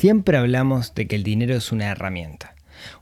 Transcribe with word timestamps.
Siempre 0.00 0.38
hablamos 0.38 0.94
de 0.94 1.06
que 1.06 1.14
el 1.14 1.22
dinero 1.22 1.54
es 1.54 1.72
una 1.72 1.88
herramienta. 1.90 2.54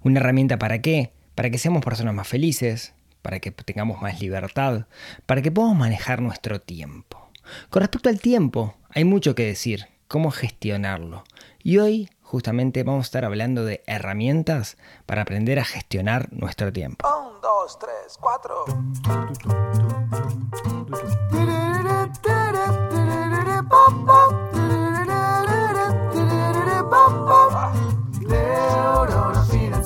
¿Una 0.02 0.18
herramienta 0.18 0.58
para 0.58 0.82
qué? 0.82 1.12
Para 1.36 1.48
que 1.48 1.56
seamos 1.56 1.84
personas 1.84 2.12
más 2.12 2.26
felices, 2.26 2.92
para 3.22 3.38
que 3.38 3.52
tengamos 3.52 4.02
más 4.02 4.20
libertad, 4.20 4.86
para 5.24 5.40
que 5.40 5.52
podamos 5.52 5.78
manejar 5.78 6.20
nuestro 6.20 6.60
tiempo. 6.60 7.30
Con 7.70 7.82
respecto 7.82 8.08
al 8.08 8.18
tiempo, 8.18 8.74
hay 8.90 9.04
mucho 9.04 9.36
que 9.36 9.46
decir, 9.46 9.86
cómo 10.08 10.32
gestionarlo. 10.32 11.22
Y 11.62 11.78
hoy 11.78 12.10
justamente 12.20 12.82
vamos 12.82 13.04
a 13.04 13.06
estar 13.06 13.24
hablando 13.24 13.64
de 13.64 13.84
herramientas 13.86 14.76
para 15.06 15.22
aprender 15.22 15.60
a 15.60 15.64
gestionar 15.64 16.32
nuestro 16.32 16.72
tiempo. 16.72 17.08
Un, 17.08 17.40
dos, 17.40 17.78
tres, 17.78 18.18
cuatro. 18.18 18.64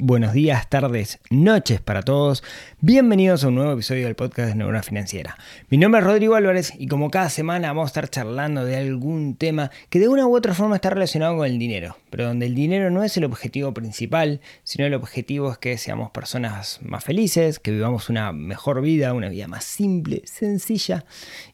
Buenos 0.00 0.32
días, 0.32 0.68
tardes, 0.70 1.20
noches 1.30 1.80
para 1.80 2.02
todos. 2.02 2.42
Bienvenidos 2.80 3.44
a 3.44 3.48
un 3.48 3.56
nuevo 3.56 3.72
episodio 3.72 4.06
del 4.06 4.14
podcast 4.14 4.48
de 4.48 4.54
Neurona 4.54 4.82
Financiera. 4.82 5.36
Mi 5.68 5.78
nombre 5.78 6.00
es 6.00 6.06
Rodrigo 6.06 6.34
Álvarez 6.34 6.72
y 6.78 6.86
como 6.86 7.10
cada 7.10 7.28
semana 7.28 7.68
vamos 7.68 7.84
a 7.84 7.86
estar 7.88 8.08
charlando 8.08 8.64
de 8.64 8.76
algún 8.76 9.36
tema 9.36 9.70
que 9.90 9.98
de 9.98 10.08
una 10.08 10.26
u 10.26 10.34
otra 10.34 10.54
forma 10.54 10.76
está 10.76 10.90
relacionado 10.90 11.36
con 11.36 11.46
el 11.46 11.58
dinero, 11.58 11.98
pero 12.10 12.26
donde 12.26 12.46
el 12.46 12.54
dinero 12.54 12.90
no 12.90 13.02
es 13.02 13.16
el 13.16 13.24
objetivo 13.24 13.74
principal, 13.74 14.40
sino 14.62 14.86
el 14.86 14.94
objetivo 14.94 15.52
es 15.52 15.58
que 15.58 15.76
seamos 15.76 16.10
personas 16.10 16.80
más 16.82 17.04
felices, 17.04 17.58
que 17.58 17.70
vivamos 17.70 18.08
una 18.08 18.32
mejor 18.32 18.80
vida, 18.80 19.12
una 19.12 19.28
vida 19.28 19.48
más 19.48 19.64
simple, 19.64 20.22
sencilla 20.24 21.04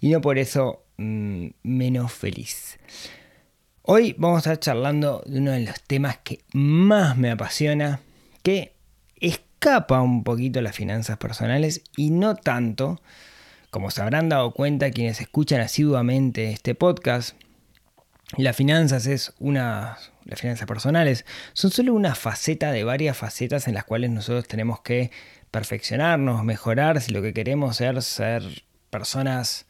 y 0.00 0.10
no 0.10 0.20
por 0.20 0.38
eso 0.38 0.84
mmm, 0.98 1.48
menos 1.62 2.12
feliz. 2.12 2.78
Hoy 3.82 4.14
vamos 4.18 4.36
a 4.36 4.52
estar 4.52 4.60
charlando 4.60 5.22
de 5.26 5.40
uno 5.40 5.52
de 5.52 5.60
los 5.60 5.82
temas 5.82 6.18
que 6.18 6.40
más 6.52 7.16
me 7.16 7.30
apasiona, 7.30 8.00
que 8.42 8.74
escapa 9.16 10.00
un 10.00 10.24
poquito 10.24 10.60
las 10.60 10.74
finanzas 10.74 11.18
personales 11.18 11.82
y 11.96 12.10
no 12.10 12.34
tanto, 12.34 13.00
como 13.70 13.90
se 13.90 14.02
habrán 14.02 14.28
dado 14.28 14.52
cuenta 14.52 14.90
quienes 14.90 15.20
escuchan 15.20 15.60
asiduamente 15.60 16.50
este 16.50 16.74
podcast, 16.74 17.36
las 18.36 18.56
finanzas 18.56 19.06
es 19.06 19.34
una 19.38 19.98
las 20.24 20.40
finanzas 20.40 20.66
personales 20.66 21.24
son 21.54 21.72
solo 21.72 21.92
una 21.92 22.14
faceta 22.14 22.70
de 22.70 22.84
varias 22.84 23.16
facetas 23.16 23.66
en 23.66 23.74
las 23.74 23.84
cuales 23.84 24.10
nosotros 24.10 24.46
tenemos 24.46 24.80
que 24.80 25.10
perfeccionarnos, 25.50 26.44
mejorar 26.44 27.00
si 27.00 27.12
lo 27.12 27.22
que 27.22 27.32
queremos 27.32 27.80
es 27.80 28.04
ser 28.04 28.42
personas 28.90 29.66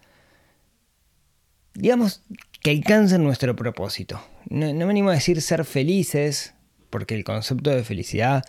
digamos 1.72 2.22
que 2.62 2.70
alcancen 2.70 3.24
nuestro 3.24 3.56
propósito. 3.56 4.20
No, 4.48 4.72
no, 4.72 4.86
me 4.86 4.90
animo 4.90 5.10
a 5.10 5.14
decir 5.14 5.40
ser 5.40 5.64
felices, 5.64 6.54
porque 6.90 7.14
el 7.14 7.24
concepto 7.24 7.70
de 7.70 7.84
felicidad 7.84 8.44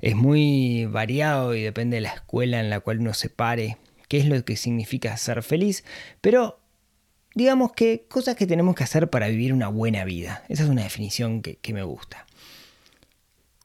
es 0.00 0.14
muy 0.14 0.86
variado 0.86 1.54
y 1.54 1.62
depende 1.62 1.96
de 1.96 2.02
la 2.02 2.10
escuela 2.10 2.60
en 2.60 2.70
la 2.70 2.80
cual 2.80 3.00
uno 3.00 3.14
se 3.14 3.30
pare, 3.30 3.78
qué 4.08 4.18
es 4.18 4.26
lo 4.26 4.44
que 4.44 4.56
significa 4.56 5.16
ser 5.16 5.42
feliz, 5.42 5.84
pero 6.20 6.60
digamos 7.34 7.72
que 7.72 8.06
cosas 8.08 8.36
que 8.36 8.46
tenemos 8.46 8.74
que 8.74 8.84
hacer 8.84 9.10
para 9.10 9.28
vivir 9.28 9.52
una 9.52 9.68
buena 9.68 10.04
vida. 10.04 10.44
Esa 10.48 10.64
es 10.64 10.68
una 10.68 10.84
definición 10.84 11.42
que, 11.42 11.56
que 11.56 11.72
me 11.72 11.82
gusta. 11.82 12.26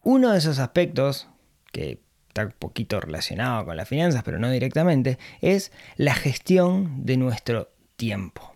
Uno 0.01 0.31
de 0.31 0.39
esos 0.39 0.59
aspectos, 0.59 1.27
que 1.71 2.01
está 2.27 2.45
un 2.45 2.53
poquito 2.57 2.99
relacionado 2.99 3.65
con 3.65 3.77
las 3.77 3.87
finanzas, 3.87 4.23
pero 4.23 4.39
no 4.39 4.49
directamente, 4.49 5.17
es 5.41 5.71
la 5.97 6.15
gestión 6.15 7.05
de 7.05 7.17
nuestro 7.17 7.71
tiempo 7.95 8.53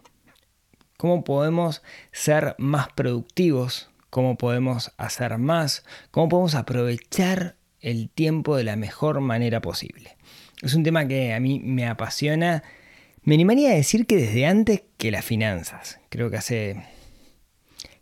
cómo 0.98 1.24
podemos 1.24 1.84
ser 2.12 2.56
más 2.58 2.90
productivos, 2.90 3.90
cómo 4.18 4.36
podemos 4.36 4.94
hacer 4.98 5.38
más, 5.38 5.86
cómo 6.10 6.28
podemos 6.28 6.56
aprovechar 6.56 7.56
el 7.82 8.10
tiempo 8.10 8.58
de 8.58 8.64
la 8.64 8.76
mejor 8.76 9.22
manera 9.22 9.62
posible. 9.62 10.18
Es 10.64 10.74
un 10.74 10.82
tema 10.82 11.08
que 11.08 11.36
a 11.36 11.40
mí 11.40 11.60
me 11.60 11.86
apasiona. 11.86 12.64
Me 13.22 13.36
animaría 13.36 13.70
a 13.70 13.76
decir 13.76 14.08
que 14.08 14.16
desde 14.16 14.48
antes 14.48 14.82
que 14.98 15.12
las 15.12 15.24
finanzas. 15.24 16.00
Creo 16.10 16.32
que 16.32 16.38
hace 16.38 16.82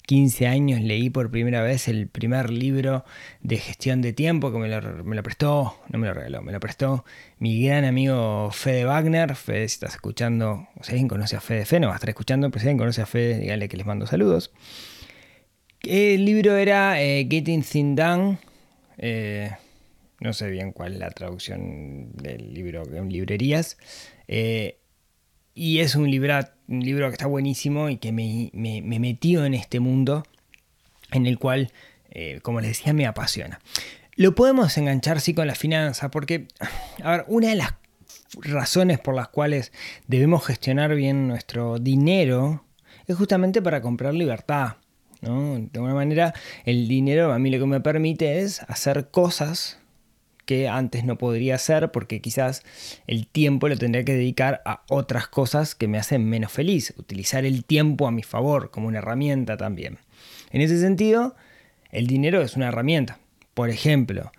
15 0.03 0.47
años 0.47 0.79
leí 0.79 1.09
por 1.09 1.29
primera 1.29 1.61
vez 1.61 1.89
el 1.89 2.07
primer 2.07 2.49
libro 2.49 3.03
de 3.41 3.57
gestión 3.57 4.01
de 4.01 4.13
tiempo 4.13 4.53
que 4.53 4.57
me 4.57 4.69
lo, 4.69 5.03
me 5.03 5.17
lo, 5.17 5.21
prestó, 5.21 5.77
no 5.89 5.99
me 5.99 6.07
lo 6.07 6.13
regaló, 6.13 6.41
me 6.43 6.53
lo 6.53 6.61
prestó 6.61 7.03
mi 7.39 7.61
gran 7.61 7.83
amigo 7.83 8.51
Fede 8.51 8.85
Wagner. 8.85 9.35
Fede, 9.35 9.67
si 9.67 9.73
estás 9.73 9.95
escuchando, 9.95 10.69
o 10.79 10.83
si 10.85 10.93
alguien 10.93 11.09
conoce 11.09 11.35
a 11.35 11.41
Fede 11.41 11.65
Fe, 11.65 11.81
no 11.81 11.87
va 11.87 11.93
a 11.95 11.97
estar 11.97 12.09
escuchando, 12.09 12.49
pero 12.51 12.61
si 12.61 12.67
alguien 12.67 12.77
conoce 12.77 13.01
a 13.01 13.05
Fede, 13.05 13.37
dígale 13.39 13.67
que 13.67 13.75
les 13.75 13.85
mando 13.85 14.07
saludos. 14.07 14.53
El 15.87 16.25
libro 16.25 16.57
era 16.57 16.99
eh, 16.99 17.27
Getting 17.29 17.61
Things 17.61 17.95
Done. 17.95 18.39
Eh, 18.97 19.51
no 20.19 20.33
sé 20.33 20.49
bien 20.49 20.71
cuál 20.71 20.93
es 20.93 20.99
la 20.99 21.11
traducción 21.11 22.11
del 22.13 22.53
libro 22.55 22.83
en 22.91 23.09
librerías. 23.09 23.77
Eh, 24.27 24.79
y 25.53 25.79
es 25.79 25.95
un 25.95 26.09
libro, 26.09 26.39
un 26.67 26.79
libro 26.79 27.07
que 27.07 27.13
está 27.13 27.27
buenísimo 27.27 27.89
y 27.89 27.97
que 27.97 28.11
me, 28.11 28.49
me, 28.53 28.81
me, 28.81 28.99
metió 28.99 29.45
en 29.45 29.53
este 29.53 29.79
mundo 29.79 30.25
en 31.11 31.27
el 31.27 31.37
cual, 31.37 31.71
como 32.41 32.61
les 32.61 32.71
decía, 32.71 32.93
me 32.93 33.05
apasiona. 33.05 33.59
Lo 34.15 34.33
podemos 34.33 34.77
enganchar 34.77 35.19
con 35.35 35.47
la 35.47 35.55
finanza 35.55 36.09
porque, 36.09 36.47
a 37.03 37.11
ver, 37.11 37.25
una 37.27 37.49
de 37.49 37.55
las 37.55 37.75
razones 38.41 38.99
por 38.99 39.13
las 39.13 39.27
cuales 39.27 39.71
debemos 40.07 40.45
gestionar 40.45 40.95
bien 40.95 41.27
nuestro 41.27 41.77
dinero 41.77 42.65
es 43.07 43.15
justamente 43.15 43.61
para 43.61 43.81
comprar 43.81 44.13
libertad. 44.13 44.77
De 45.25 45.69
alguna 45.73 45.95
manera, 45.95 46.33
el 46.65 46.87
dinero 46.87 47.33
a 47.33 47.39
mí 47.39 47.49
lo 47.49 47.59
que 47.59 47.65
me 47.65 47.81
permite 47.81 48.39
es 48.39 48.61
hacer 48.61 49.09
cosas 49.09 49.79
que 50.45 50.67
antes 50.67 51.03
no 51.03 51.17
podría 51.17 51.55
hacer 51.55 51.91
porque 51.91 52.21
quizás 52.21 52.63
el 53.07 53.25
tiempo 53.27 53.67
lo 53.67 53.77
tendría 53.77 54.05
que 54.05 54.13
dedicar 54.13 54.61
a 54.65 54.83
otras 54.87 55.27
cosas 55.27 55.73
que 55.73 55.87
me 55.87 55.97
hacen 55.97 56.29
menos 56.29 56.51
feliz, 56.51 56.93
utilizar 56.97 57.45
el 57.45 57.65
tiempo 57.65 58.07
a 58.07 58.11
mi 58.11 58.21
favor 58.21 58.69
como 58.69 58.87
una 58.87 58.99
herramienta 58.99 59.57
también. 59.57 59.97
En 60.51 60.61
ese 60.61 60.79
sentido, 60.79 61.35
el 61.89 62.05
dinero 62.05 62.41
es 62.41 62.55
una 62.55 62.67
herramienta. 62.67 63.19
Por 63.55 63.69
ejemplo, 63.69 64.31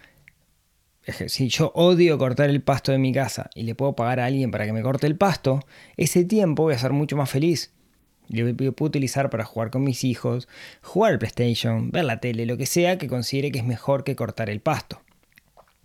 si 1.26 1.48
yo 1.48 1.72
odio 1.74 2.18
cortar 2.18 2.50
el 2.50 2.62
pasto 2.62 2.92
de 2.92 2.98
mi 2.98 3.12
casa 3.12 3.50
y 3.54 3.64
le 3.64 3.74
puedo 3.74 3.94
pagar 3.94 4.20
a 4.20 4.26
alguien 4.26 4.50
para 4.50 4.66
que 4.66 4.72
me 4.72 4.82
corte 4.82 5.06
el 5.06 5.16
pasto, 5.16 5.66
ese 5.96 6.24
tiempo 6.24 6.64
voy 6.64 6.74
a 6.74 6.78
ser 6.78 6.92
mucho 6.92 7.16
más 7.16 7.30
feliz. 7.30 7.72
Lo 8.28 8.54
puedo 8.54 8.88
utilizar 8.88 9.30
para 9.30 9.44
jugar 9.44 9.70
con 9.70 9.84
mis 9.84 10.04
hijos, 10.04 10.48
jugar 10.82 11.12
al 11.12 11.18
PlayStation, 11.18 11.90
ver 11.90 12.04
la 12.04 12.20
tele, 12.20 12.46
lo 12.46 12.56
que 12.56 12.66
sea 12.66 12.98
que 12.98 13.08
considere 13.08 13.52
que 13.52 13.58
es 13.58 13.64
mejor 13.64 14.04
que 14.04 14.16
cortar 14.16 14.50
el 14.50 14.60
pasto. 14.60 15.00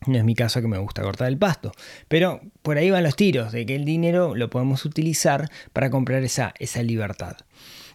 No 0.07 0.18
es 0.18 0.24
mi 0.24 0.34
caso 0.34 0.62
que 0.62 0.68
me 0.68 0.79
gusta 0.79 1.03
cortar 1.03 1.28
el 1.28 1.38
pasto. 1.38 1.72
Pero 2.07 2.41
por 2.63 2.78
ahí 2.78 2.90
van 2.90 3.03
los 3.03 3.16
tiros, 3.16 3.52
de 3.52 3.66
que 3.68 3.75
el 3.75 3.85
dinero 3.85 4.35
lo 4.35 4.50
podemos 4.50 4.84
utilizar 4.85 5.50
para 5.74 5.91
comprar 5.91 6.24
esa, 6.24 6.53
esa 6.57 6.81
libertad. 6.81 7.38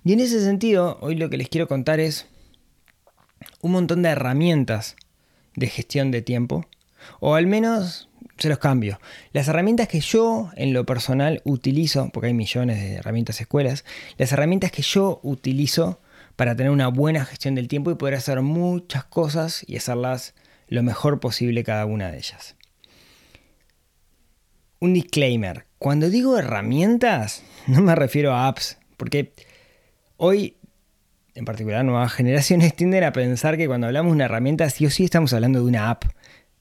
Y 0.04 0.12
en 0.12 0.20
ese 0.20 0.40
sentido, 0.40 0.98
hoy 1.00 1.16
lo 1.16 1.28
que 1.30 1.36
les 1.36 1.48
quiero 1.48 1.66
contar 1.66 1.98
es 1.98 2.26
un 3.60 3.72
montón 3.72 4.02
de 4.02 4.10
herramientas 4.10 4.94
de 5.56 5.66
gestión 5.66 6.12
de 6.12 6.22
tiempo. 6.22 6.66
O 7.18 7.34
al 7.34 7.48
menos 7.48 8.08
se 8.38 8.48
los 8.48 8.58
cambio. 8.58 9.00
Las 9.32 9.48
herramientas 9.48 9.88
que 9.88 10.00
yo 10.00 10.50
en 10.56 10.72
lo 10.72 10.84
personal 10.84 11.40
utilizo, 11.44 12.10
porque 12.12 12.28
hay 12.28 12.34
millones 12.34 12.78
de 12.78 12.94
herramientas 12.94 13.40
escuelas, 13.40 13.84
las 14.18 14.32
herramientas 14.32 14.70
que 14.70 14.82
yo 14.82 15.20
utilizo 15.22 16.00
para 16.36 16.54
tener 16.54 16.70
una 16.70 16.88
buena 16.88 17.24
gestión 17.24 17.54
del 17.54 17.68
tiempo 17.68 17.90
y 17.90 17.94
poder 17.94 18.14
hacer 18.14 18.42
muchas 18.42 19.04
cosas 19.04 19.64
y 19.66 19.76
hacerlas 19.76 20.34
lo 20.68 20.82
mejor 20.82 21.20
posible 21.20 21.64
cada 21.64 21.86
una 21.86 22.10
de 22.10 22.18
ellas. 22.18 22.56
Un 24.78 24.92
disclaimer, 24.92 25.64
cuando 25.78 26.10
digo 26.10 26.38
herramientas 26.38 27.42
no 27.66 27.80
me 27.80 27.94
refiero 27.94 28.34
a 28.34 28.48
apps, 28.48 28.78
porque 28.96 29.32
hoy 30.18 30.56
en 31.34 31.44
particular 31.44 31.84
nuevas 31.84 32.12
generaciones 32.12 32.74
tienden 32.76 33.04
a 33.04 33.12
pensar 33.12 33.56
que 33.56 33.66
cuando 33.66 33.86
hablamos 33.86 34.10
de 34.10 34.16
una 34.16 34.24
herramienta 34.26 34.68
sí 34.68 34.86
o 34.86 34.90
sí 34.90 35.04
estamos 35.04 35.32
hablando 35.32 35.60
de 35.60 35.66
una 35.66 35.90
app 35.90 36.04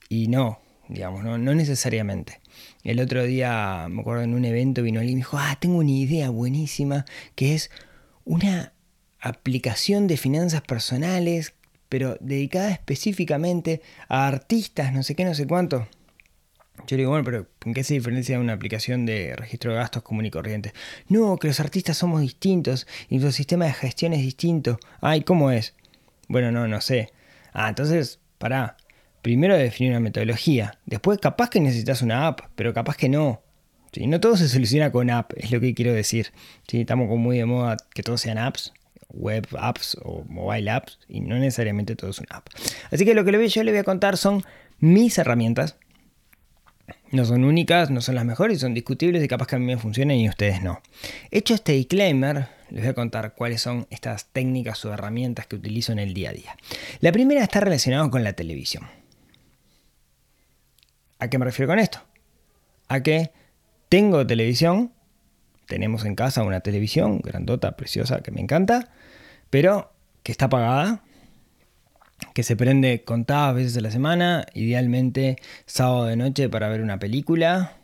y 0.08 0.28
no, 0.28 0.60
digamos, 0.88 1.24
no, 1.24 1.38
no 1.38 1.54
necesariamente. 1.54 2.40
El 2.84 3.00
otro 3.00 3.24
día, 3.24 3.86
me 3.90 4.00
acuerdo 4.00 4.22
en 4.22 4.34
un 4.34 4.44
evento 4.44 4.82
vino 4.82 5.00
alguien 5.00 5.14
y 5.14 5.16
me 5.16 5.20
dijo, 5.20 5.38
ah, 5.38 5.56
tengo 5.60 5.78
una 5.78 5.90
idea 5.90 6.30
buenísima 6.30 7.04
que 7.34 7.54
es 7.54 7.70
una 8.24 8.72
aplicación 9.20 10.06
de 10.06 10.16
finanzas 10.16 10.62
personales 10.62 11.54
pero 11.88 12.16
dedicada 12.20 12.70
específicamente 12.70 13.82
a 14.08 14.26
artistas, 14.26 14.92
no 14.92 15.02
sé 15.02 15.14
qué, 15.14 15.24
no 15.24 15.34
sé 15.34 15.46
cuánto. 15.46 15.86
Yo 16.86 16.96
digo, 16.96 17.10
bueno, 17.10 17.24
pero 17.24 17.46
¿en 17.64 17.74
qué 17.74 17.82
se 17.84 17.94
diferencia 17.94 18.38
una 18.38 18.52
aplicación 18.52 19.06
de 19.06 19.34
registro 19.34 19.72
de 19.72 19.78
gastos 19.78 20.02
común 20.02 20.26
y 20.26 20.30
corriente? 20.30 20.72
No, 21.08 21.36
que 21.38 21.48
los 21.48 21.58
artistas 21.58 21.96
somos 21.96 22.20
distintos 22.20 22.86
y 23.08 23.16
nuestro 23.16 23.32
sistema 23.32 23.64
de 23.64 23.72
gestión 23.72 24.12
es 24.12 24.20
distinto. 24.20 24.78
Ay, 25.00 25.22
¿cómo 25.22 25.50
es? 25.50 25.74
Bueno, 26.28 26.52
no, 26.52 26.68
no 26.68 26.80
sé. 26.80 27.12
Ah, 27.52 27.68
entonces, 27.68 28.20
pará. 28.38 28.76
Primero 29.26 29.56
definir 29.56 29.90
una 29.90 29.98
metodología. 29.98 30.78
Después, 30.86 31.18
capaz 31.18 31.50
que 31.50 31.58
necesitas 31.58 32.00
una 32.00 32.28
app, 32.28 32.42
pero 32.54 32.72
capaz 32.72 32.96
que 32.96 33.08
no. 33.08 33.42
¿Sí? 33.90 34.06
No 34.06 34.20
todo 34.20 34.36
se 34.36 34.48
soluciona 34.48 34.92
con 34.92 35.10
app, 35.10 35.32
es 35.34 35.50
lo 35.50 35.58
que 35.58 35.74
quiero 35.74 35.92
decir. 35.92 36.32
¿Sí? 36.68 36.82
Estamos 36.82 37.08
como 37.08 37.24
muy 37.24 37.38
de 37.38 37.44
moda 37.44 37.76
que 37.92 38.04
todos 38.04 38.20
sean 38.20 38.38
apps, 38.38 38.72
web 39.08 39.44
apps 39.58 39.98
o 40.00 40.22
mobile 40.28 40.70
apps, 40.70 41.00
y 41.08 41.22
no 41.22 41.40
necesariamente 41.40 41.96
todo 41.96 42.12
es 42.12 42.20
una 42.20 42.36
app. 42.36 42.50
Así 42.92 43.04
que 43.04 43.14
lo 43.14 43.24
que 43.24 43.48
yo 43.48 43.64
le 43.64 43.72
voy 43.72 43.80
a 43.80 43.82
contar 43.82 44.16
son 44.16 44.44
mis 44.78 45.18
herramientas 45.18 45.74
no 47.10 47.24
son 47.24 47.42
únicas, 47.42 47.90
no 47.90 48.02
son 48.02 48.14
las 48.14 48.24
mejores, 48.24 48.60
son 48.60 48.74
discutibles 48.74 49.24
y 49.24 49.26
capaz 49.26 49.48
que 49.48 49.56
a 49.56 49.58
mí 49.58 49.66
me 49.66 49.76
funcionen 49.76 50.18
y 50.18 50.28
ustedes 50.28 50.62
no. 50.62 50.80
Hecho 51.32 51.54
este 51.54 51.72
disclaimer, 51.72 52.46
les 52.70 52.82
voy 52.82 52.90
a 52.90 52.94
contar 52.94 53.34
cuáles 53.34 53.60
son 53.60 53.88
estas 53.90 54.26
técnicas 54.26 54.84
o 54.84 54.92
herramientas 54.92 55.48
que 55.48 55.56
utilizo 55.56 55.90
en 55.90 55.98
el 55.98 56.14
día 56.14 56.30
a 56.30 56.32
día. 56.32 56.56
La 57.00 57.10
primera 57.10 57.42
está 57.42 57.58
relacionada 57.58 58.08
con 58.08 58.22
la 58.22 58.34
televisión. 58.34 58.84
¿A 61.18 61.28
qué 61.28 61.38
me 61.38 61.44
refiero 61.44 61.70
con 61.70 61.78
esto? 61.78 62.00
A 62.88 63.02
que 63.02 63.32
tengo 63.88 64.26
televisión, 64.26 64.92
tenemos 65.66 66.04
en 66.04 66.14
casa 66.14 66.42
una 66.42 66.60
televisión 66.60 67.20
grandota, 67.20 67.76
preciosa, 67.76 68.20
que 68.20 68.30
me 68.30 68.40
encanta, 68.40 68.90
pero 69.50 69.92
que 70.22 70.32
está 70.32 70.46
apagada 70.46 71.02
que 72.34 72.42
se 72.42 72.56
prende 72.56 73.02
contadas 73.04 73.54
veces 73.54 73.76
a 73.76 73.80
la 73.80 73.90
semana, 73.90 74.46
idealmente 74.54 75.36
sábado 75.66 76.06
de 76.06 76.16
noche 76.16 76.48
para 76.48 76.68
ver 76.68 76.82
una 76.82 76.98
película 76.98 77.76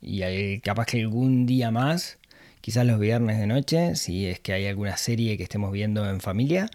y 0.00 0.60
capaz 0.60 0.86
que 0.86 1.00
algún 1.00 1.46
día 1.46 1.70
más, 1.70 2.18
quizás 2.60 2.86
los 2.86 3.00
viernes 3.00 3.38
de 3.38 3.46
noche, 3.46 3.96
si 3.96 4.26
es 4.26 4.38
que 4.40 4.52
hay 4.52 4.66
alguna 4.66 4.96
serie 4.96 5.36
que 5.36 5.42
estemos 5.42 5.72
viendo 5.72 6.08
en 6.08 6.20
familia 6.20 6.68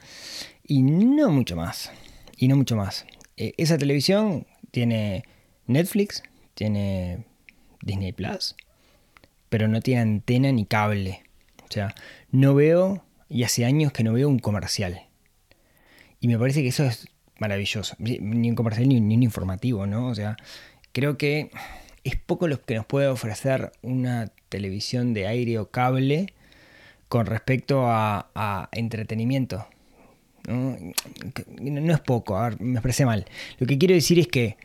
y 0.68 0.84
no 0.84 1.30
mucho 1.30 1.56
más. 1.56 1.92
Y 2.38 2.48
no 2.48 2.56
mucho 2.56 2.76
más. 2.76 3.06
E, 3.38 3.54
esa 3.58 3.78
televisión 3.78 4.46
tiene 4.72 5.24
Netflix, 5.72 6.24
tiene 6.54 7.26
Disney 7.82 8.12
Plus, 8.12 8.56
pero 9.50 9.68
no 9.68 9.82
tiene 9.82 10.02
antena 10.02 10.52
ni 10.52 10.66
cable. 10.66 11.24
O 11.70 11.72
sea, 11.72 11.96
no 12.32 12.54
veo, 12.56 13.04
y 13.30 13.44
hace 13.44 13.66
años 13.66 13.92
que 13.92 14.04
no 14.04 14.14
veo 14.14 14.30
un 14.30 14.40
comercial. 14.40 15.02
Y 16.20 16.28
me 16.28 16.38
parece 16.38 16.62
que 16.62 16.70
eso 16.70 16.86
es 16.86 17.08
maravilloso. 17.40 17.96
Ni 18.00 18.50
un 18.50 18.56
comercial 18.56 18.88
ni, 18.88 18.98
un 18.98 19.24
informativo, 19.24 19.88
¿no? 19.88 20.08
O 20.08 20.16
sea, 20.16 20.38
creo 20.92 21.18
que 21.18 21.50
es 22.04 22.16
poco 22.16 22.48
lo 22.48 22.64
que 22.64 22.76
nos 22.76 22.86
puede 22.86 23.08
ofrecer 23.08 23.72
una 23.82 24.32
televisión 24.50 25.14
de 25.14 25.28
aire 25.28 25.60
o 25.60 25.70
cable 25.70 26.34
con 27.08 27.26
respecto 27.26 27.86
a, 27.88 28.70
entretenimiento. 28.72 29.68
¿no? 30.48 30.78
es 31.94 32.00
poco, 32.00 32.38
a 32.38 32.50
ver, 32.50 32.62
me 32.62 32.74
expresé 32.74 33.06
mal. 33.06 33.26
Lo 33.58 33.68
que 33.68 33.78
quiero 33.78 33.96
decir 33.96 34.20
es 34.20 34.28
que 34.28 34.58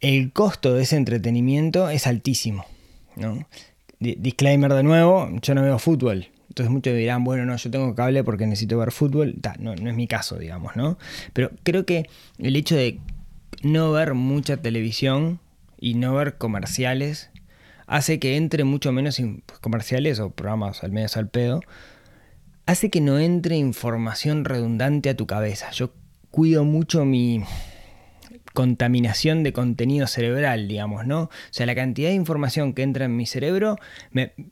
el 0.00 0.32
costo 0.32 0.74
de 0.74 0.82
ese 0.82 0.96
entretenimiento 0.96 1.88
es 1.88 2.06
altísimo. 2.06 2.64
¿no? 3.16 3.46
Disclaimer 3.98 4.72
de 4.72 4.82
nuevo, 4.82 5.28
yo 5.40 5.54
no 5.54 5.62
veo 5.62 5.78
fútbol, 5.78 6.28
entonces 6.48 6.70
muchos 6.70 6.94
dirán, 6.94 7.24
bueno, 7.24 7.44
no, 7.44 7.56
yo 7.56 7.70
tengo 7.70 7.94
cable 7.94 8.24
porque 8.24 8.46
necesito 8.46 8.78
ver 8.78 8.92
fútbol. 8.92 9.34
no, 9.58 9.74
no 9.74 9.90
es 9.90 9.96
mi 9.96 10.06
caso, 10.06 10.38
digamos, 10.38 10.76
¿no? 10.76 10.98
Pero 11.32 11.50
creo 11.62 11.84
que 11.84 12.08
el 12.38 12.56
hecho 12.56 12.76
de 12.76 12.98
no 13.62 13.92
ver 13.92 14.14
mucha 14.14 14.56
televisión 14.56 15.40
y 15.78 15.94
no 15.94 16.14
ver 16.14 16.38
comerciales 16.38 17.30
hace 17.86 18.18
que 18.18 18.36
entre 18.36 18.64
mucho 18.64 18.92
menos 18.92 19.20
comerciales 19.60 20.18
o 20.18 20.30
programas 20.30 20.82
al 20.82 20.92
menos 20.92 21.16
al 21.16 21.28
pedo, 21.28 21.60
hace 22.64 22.90
que 22.90 23.00
no 23.00 23.18
entre 23.18 23.56
información 23.56 24.44
redundante 24.44 25.10
a 25.10 25.16
tu 25.16 25.26
cabeza. 25.26 25.70
Yo 25.72 25.92
cuido 26.30 26.64
mucho 26.64 27.04
mi 27.04 27.44
contaminación 28.56 29.42
de 29.42 29.52
contenido 29.52 30.06
cerebral, 30.06 30.66
digamos, 30.66 31.06
¿no? 31.06 31.24
O 31.24 31.30
sea, 31.50 31.66
la 31.66 31.74
cantidad 31.74 32.08
de 32.08 32.14
información 32.14 32.72
que 32.72 32.82
entra 32.82 33.04
en 33.04 33.14
mi 33.14 33.26
cerebro, 33.26 33.76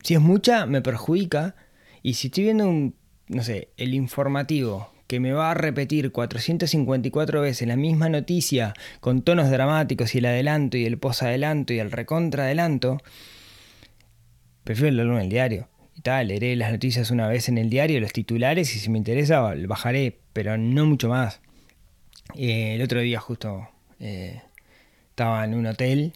si 0.03 0.13
es 0.13 0.21
mucha, 0.21 0.67
me 0.67 0.83
perjudica 0.83 1.57
y 2.03 2.13
si 2.13 2.27
estoy 2.27 2.45
viendo 2.45 2.69
un, 2.69 2.95
no 3.29 3.43
sé, 3.43 3.71
el 3.79 3.95
informativo 3.95 4.93
que 5.07 5.21
me 5.21 5.33
va 5.33 5.53
a 5.53 5.55
repetir 5.55 6.13
454 6.13 7.41
veces 7.41 7.67
la 7.67 7.77
misma 7.77 8.11
noticia 8.11 8.75
con 9.01 9.23
tonos 9.23 9.51
dramáticos 9.51 10.15
y 10.15 10.19
el 10.19 10.27
adelanto 10.27 10.77
y 10.77 10.85
el 10.85 10.99
posadelanto 10.99 11.73
y 11.73 11.79
el 11.79 11.91
recontra 11.91 12.45
adelanto, 12.45 12.99
prefiero 14.65 14.97
leerlo 14.97 15.17
en 15.17 15.23
el 15.23 15.31
diario. 15.31 15.69
Y 15.97 16.03
tal, 16.03 16.29
leeré 16.29 16.57
las 16.57 16.73
noticias 16.73 17.11
una 17.11 17.27
vez 17.27 17.49
en 17.49 17.57
el 17.57 17.71
diario, 17.71 18.01
los 18.01 18.13
titulares, 18.13 18.77
y 18.77 18.81
si 18.81 18.91
me 18.91 18.99
interesa, 18.99 19.55
bajaré, 19.67 20.19
pero 20.35 20.59
no 20.59 20.85
mucho 20.85 21.09
más. 21.09 21.41
Eh, 22.35 22.75
el 22.75 22.83
otro 22.83 23.01
día 23.01 23.19
justo 23.19 23.69
eh, 24.05 24.43
estaba 25.09 25.43
en 25.45 25.55
un 25.55 25.67
hotel 25.67 26.13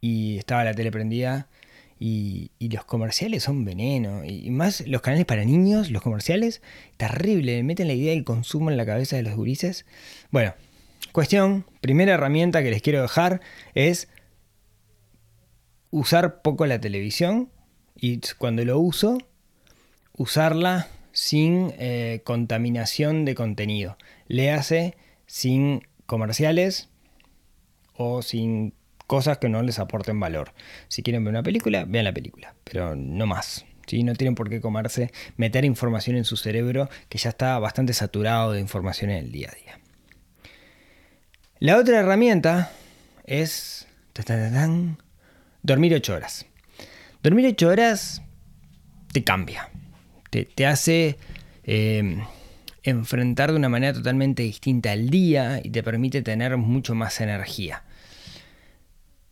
y 0.00 0.38
estaba 0.38 0.62
la 0.62 0.74
tele 0.74 0.92
prendida 0.92 1.48
y, 1.98 2.52
los 2.60 2.84
comerciales 2.84 3.42
son 3.42 3.64
veneno. 3.64 4.24
Y 4.24 4.50
más 4.50 4.86
los 4.86 5.00
canales 5.00 5.26
para 5.26 5.44
niños, 5.44 5.90
los 5.90 6.02
comerciales, 6.02 6.62
terrible. 6.96 7.62
Meten 7.64 7.88
la 7.88 7.94
idea 7.94 8.12
del 8.12 8.22
consumo 8.22 8.70
en 8.70 8.76
la 8.76 8.86
cabeza 8.86 9.16
de 9.16 9.22
los 9.22 9.34
gurises. 9.34 9.86
Bueno, 10.30 10.54
cuestión, 11.10 11.66
primera 11.80 12.14
herramienta 12.14 12.62
que 12.62 12.70
les 12.70 12.80
quiero 12.80 13.02
dejar 13.02 13.40
es 13.74 14.08
usar 15.90 16.42
poco 16.42 16.66
la 16.66 16.80
televisión 16.80 17.50
y 17.96 18.20
cuando 18.38 18.64
lo 18.64 18.78
uso, 18.78 19.18
usarla 20.16 20.88
sin 21.12 21.72
eh, 21.78 22.20
contaminación 22.24 23.24
de 23.24 23.34
contenido. 23.34 23.96
Le 24.28 24.52
hace 24.52 24.94
sin 25.26 25.82
comerciales 26.06 26.88
o 27.96 28.22
sin 28.22 28.74
cosas 29.06 29.38
que 29.38 29.48
no 29.48 29.62
les 29.62 29.78
aporten 29.78 30.18
valor. 30.20 30.52
Si 30.88 31.02
quieren 31.02 31.24
ver 31.24 31.32
una 31.32 31.42
película, 31.42 31.84
vean 31.86 32.04
la 32.04 32.12
película, 32.12 32.54
pero 32.64 32.96
no 32.96 33.26
más. 33.26 33.64
¿sí? 33.86 34.02
No 34.02 34.14
tienen 34.14 34.34
por 34.34 34.50
qué 34.50 34.60
comerse, 34.60 35.12
meter 35.36 35.64
información 35.64 36.16
en 36.16 36.24
su 36.24 36.36
cerebro 36.36 36.88
que 37.08 37.18
ya 37.18 37.30
está 37.30 37.58
bastante 37.58 37.92
saturado 37.92 38.52
de 38.52 38.60
información 38.60 39.10
en 39.10 39.18
el 39.18 39.32
día 39.32 39.50
a 39.50 39.54
día. 39.54 39.80
La 41.58 41.78
otra 41.78 42.00
herramienta 42.00 42.70
es 43.24 43.86
dormir 45.62 45.94
8 45.94 46.14
horas. 46.14 46.46
Dormir 47.22 47.46
8 47.46 47.68
horas 47.68 48.22
te 49.12 49.24
cambia, 49.24 49.70
te, 50.30 50.66
hace 50.66 51.16
eh, 51.64 52.22
enfrentar 52.82 53.52
de 53.52 53.56
una 53.56 53.70
manera 53.70 53.94
totalmente 53.94 54.42
distinta 54.42 54.92
al 54.92 55.08
día 55.08 55.60
y 55.64 55.70
te 55.70 55.82
permite 55.82 56.20
tener 56.20 56.56
mucho 56.58 56.94
más 56.94 57.20
energía. 57.20 57.84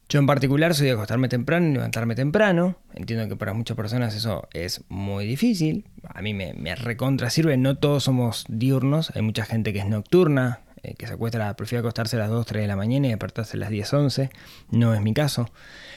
Yo 0.08 0.18
en 0.18 0.26
particular 0.26 0.75
soy 0.75 0.87
de 0.87 0.92
acostarme 0.92 1.28
temprano 1.28 1.66
y 1.68 1.73
levantarme 1.73 2.14
temprano. 2.14 2.76
Entiendo 2.94 3.26
que 3.28 3.37
para 3.37 3.54
muchas 3.54 3.76
personas 3.76 4.14
eso 4.14 4.49
es 4.52 4.84
muy 4.88 5.26
difícil. 5.26 5.87
A 6.06 6.20
mí 6.20 6.34
me, 6.34 6.75
recontra 6.76 7.30
sirve. 7.30 7.56
No 7.56 7.76
todos 7.78 8.04
somos 8.04 8.44
diurnos. 8.49 9.11
Hay 9.16 9.23
mucha 9.23 9.44
gente 9.46 9.73
que 9.73 9.78
es 9.78 9.87
nocturna, 9.87 10.61
eh, 10.82 10.94
que 10.94 11.06
se 11.06 11.14
acuesta, 11.14 11.56
prefiere 11.56 11.80
acostarse 11.80 12.16
a 12.16 12.20
las 12.20 12.28
2, 12.28 12.44
3 12.44 12.62
de 12.62 12.68
la 12.68 12.76
mañana 12.76 13.06
y 13.06 13.11
despertarse 13.11 13.56
a 13.56 13.61
las 13.61 13.70
10, 13.70 13.94
11. 13.94 14.30
No 14.70 14.94
es 14.94 15.00
mi 15.00 15.14
caso. 15.14 15.49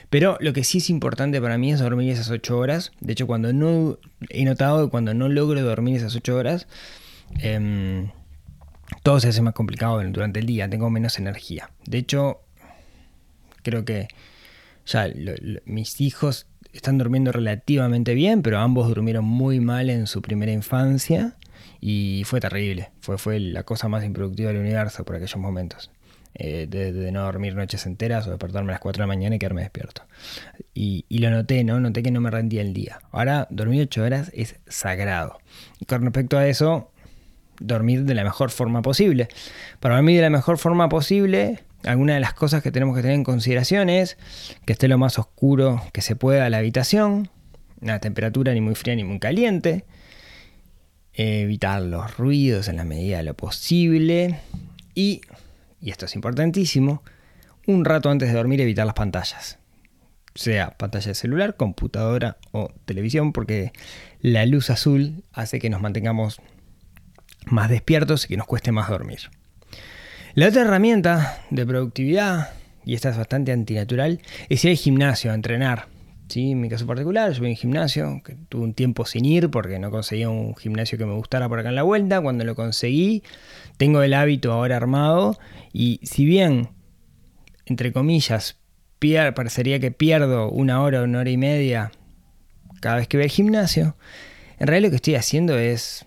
Pero 0.09 0.37
lo 0.39 0.53
que 0.53 0.63
sí 0.63 0.77
es 0.77 0.89
importante 0.89 1.41
para 1.41 1.57
mí 1.57 1.73
es 1.73 1.79
dormir 1.79 2.09
esas 2.11 2.29
8 2.29 2.57
horas. 2.57 2.93
De 3.01 3.11
hecho, 3.11 3.27
cuando 3.27 3.51
no 3.51 3.99
he 4.29 4.45
notado 4.45 4.85
que 4.85 4.89
cuando 4.89 5.13
no 5.13 5.27
logro 5.27 5.61
dormir 5.61 5.97
esas 5.97 6.15
8 6.15 6.33
horas, 6.33 6.67
em, 7.39 8.11
todo 9.03 9.19
se 9.19 9.27
hace 9.27 9.41
más 9.41 9.53
complicado 9.53 10.01
durante 10.01 10.39
el 10.39 10.45
día. 10.45 10.69
Tengo 10.69 10.89
menos 10.89 11.19
energía. 11.19 11.71
De 11.85 11.97
hecho, 11.97 12.46
creo 13.67 13.83
que 13.83 14.07
ya 14.86 15.12
mis 15.65 16.00
hijos 16.00 16.47
están 16.71 16.97
durmiendo 16.97 17.33
relativamente 17.33 18.13
bien, 18.13 18.41
pero 18.41 18.59
ambos 18.59 18.88
durmieron 18.88 19.25
muy 19.25 19.59
mal 19.59 19.89
en 19.89 20.07
su 20.07 20.21
primera 20.21 20.53
infancia 20.53 21.36
y 21.81 22.24
fue 22.25 22.39
terrible. 22.39 22.91
Fue, 23.01 23.17
fue 23.17 23.39
la 23.41 23.63
cosa 23.63 23.89
más 23.89 24.05
improductiva 24.05 24.51
del 24.51 24.62
universo 24.62 25.03
por 25.03 25.17
aquellos 25.17 25.38
momentos. 25.38 25.91
Eh, 26.36 26.67
de, 26.69 27.12
no 27.12 27.24
dormir 27.24 27.55
noches 27.55 27.86
enteras 27.88 28.27
o 28.27 28.29
despertarme 28.29 28.71
a 28.71 28.75
las 28.75 28.79
4 28.79 29.00
de 29.00 29.03
la 29.03 29.07
mañana 29.07 29.36
y 29.36 29.39
quedarme 29.39 29.62
despierto. 29.63 30.03
Y, 30.74 31.03
y, 31.09 31.17
lo 31.17 31.31
noté, 31.31 31.63
¿no? 31.63 31.79
Noté 31.79 32.03
que 32.03 32.12
no 32.12 32.21
me 32.21 32.29
rendía 32.29 32.62
el 32.62 32.74
día. 32.74 33.00
Ahora, 33.12 33.47
dormir 33.50 33.81
8 33.81 34.03
horas 34.03 34.31
es 34.33 34.55
sagrado. 34.67 35.39
Y 35.79 35.86
con 35.86 36.03
respecto 36.03 36.38
a 36.38 36.47
eso, 36.47 36.91
dormir 37.59 38.05
de 38.05 38.13
la 38.13 38.24
mejor 38.24 38.51
forma 38.51 38.81
posible. 38.81 39.27
Para 39.79 39.95
dormir 39.95 40.17
de 40.17 40.21
la 40.21 40.29
mejor 40.29 40.57
forma 40.57 40.89
posible, 40.89 41.63
alguna 41.84 42.15
de 42.15 42.19
las 42.19 42.34
cosas 42.34 42.63
que 42.63 42.72
tenemos 42.72 42.96
que 42.96 43.01
tener 43.01 43.15
en 43.15 43.24
consideración 43.24 43.89
es 43.89 44.17
que 44.65 44.74
esté 44.74 44.88
lo 44.88 44.98
más 44.98 45.19
oscuro 45.19 45.81
que 45.93 46.01
se 46.01 46.15
pueda 46.15 46.50
la 46.50 46.57
habitación, 46.57 47.29
una 47.81 48.00
temperatura 48.00 48.53
ni 48.53 48.62
muy 48.62 48.75
fría 48.75 48.96
ni 48.96 49.03
muy 49.03 49.19
caliente, 49.19 49.86
evitar 51.13 51.81
los 51.81 52.17
ruidos 52.17 52.67
en 52.67 52.77
la 52.77 52.84
medida 52.84 53.17
de 53.17 53.24
lo 53.24 53.34
posible 53.34 54.39
Y, 54.93 55.22
y 55.81 55.91
esto 55.91 56.05
es 56.05 56.15
importantísimo, 56.15 57.03
un 57.65 57.86
rato 57.86 58.10
antes 58.10 58.29
de 58.29 58.36
dormir 58.36 58.62
evitar 58.62 58.86
las 58.86 58.96
pantallas. 58.96 59.60
Sea 60.36 60.77
pantalla 60.77 61.07
de 61.07 61.15
celular, 61.15 61.55
computadora 61.55 62.38
o 62.51 62.69
televisión, 62.86 63.34
porque 63.34 63.72
la 64.22 64.46
luz 64.46 64.69
azul 64.69 65.24
hace 65.34 65.60
que 65.60 65.69
nos 65.69 65.81
mantengamos 65.81 66.39
más 67.46 67.69
despiertos 67.69 68.25
y 68.25 68.27
que 68.29 68.38
nos 68.38 68.46
cueste 68.48 68.72
más 68.72 68.89
dormir. 68.89 69.31
La 70.38 70.50
otra 70.50 70.62
herramienta 70.62 71.41
de 71.50 71.65
productividad, 71.65 72.51
y 72.86 72.94
esta 72.94 73.10
es 73.10 73.17
bastante 73.17 73.51
antinatural, 73.51 74.22
es 74.50 74.63
ir 74.63 74.70
al 74.70 74.77
gimnasio 74.77 75.32
a 75.32 75.34
entrenar. 75.34 75.88
¿sí? 76.27 76.51
En 76.51 76.62
mi 76.62 76.70
caso 76.70 76.86
particular, 76.86 77.32
yo 77.32 77.39
voy 77.39 77.50
un 77.50 77.56
gimnasio, 77.56 78.22
que 78.24 78.36
tuve 78.48 78.65
un 78.65 78.75
tiempo 78.75 79.08
sin 79.08 79.25
ir 79.25 79.50
porque 79.50 79.79
no 79.79 79.89
conseguía 79.89 80.29
un 80.29 80.56
gimnasio 80.56 81.00
que 81.00 81.08
me 81.08 81.15
gustara 81.15 81.50
por 81.50 81.58
acá 81.58 81.70
en 81.70 81.75
la 81.75 81.82
vuelta. 81.82 82.22
Cuando 82.22 82.46
lo 82.46 82.53
conseguí, 82.53 83.24
tengo 83.77 84.03
el 84.03 84.13
hábito 84.13 84.51
ahora 84.51 84.77
armado 84.77 85.39
y 85.74 86.01
si 86.03 86.24
bien, 86.24 86.70
entre 87.65 87.91
comillas, 87.91 88.58
parecería 89.34 89.79
que 89.79 89.89
pierdo 89.89 90.51
una 90.51 90.84
hora 90.84 91.01
una 91.01 91.22
hora 91.22 91.32
y 91.32 91.38
media 91.38 91.91
cada 92.79 92.98
vez 92.98 93.08
que 93.08 93.17
voy 93.17 93.24
al 93.24 93.32
gimnasio, 93.32 93.96
en 94.60 94.67
realidad 94.67 94.89
lo 94.89 94.91
que 94.91 94.98
estoy 94.98 95.15
haciendo 95.15 95.58
es 95.58 96.06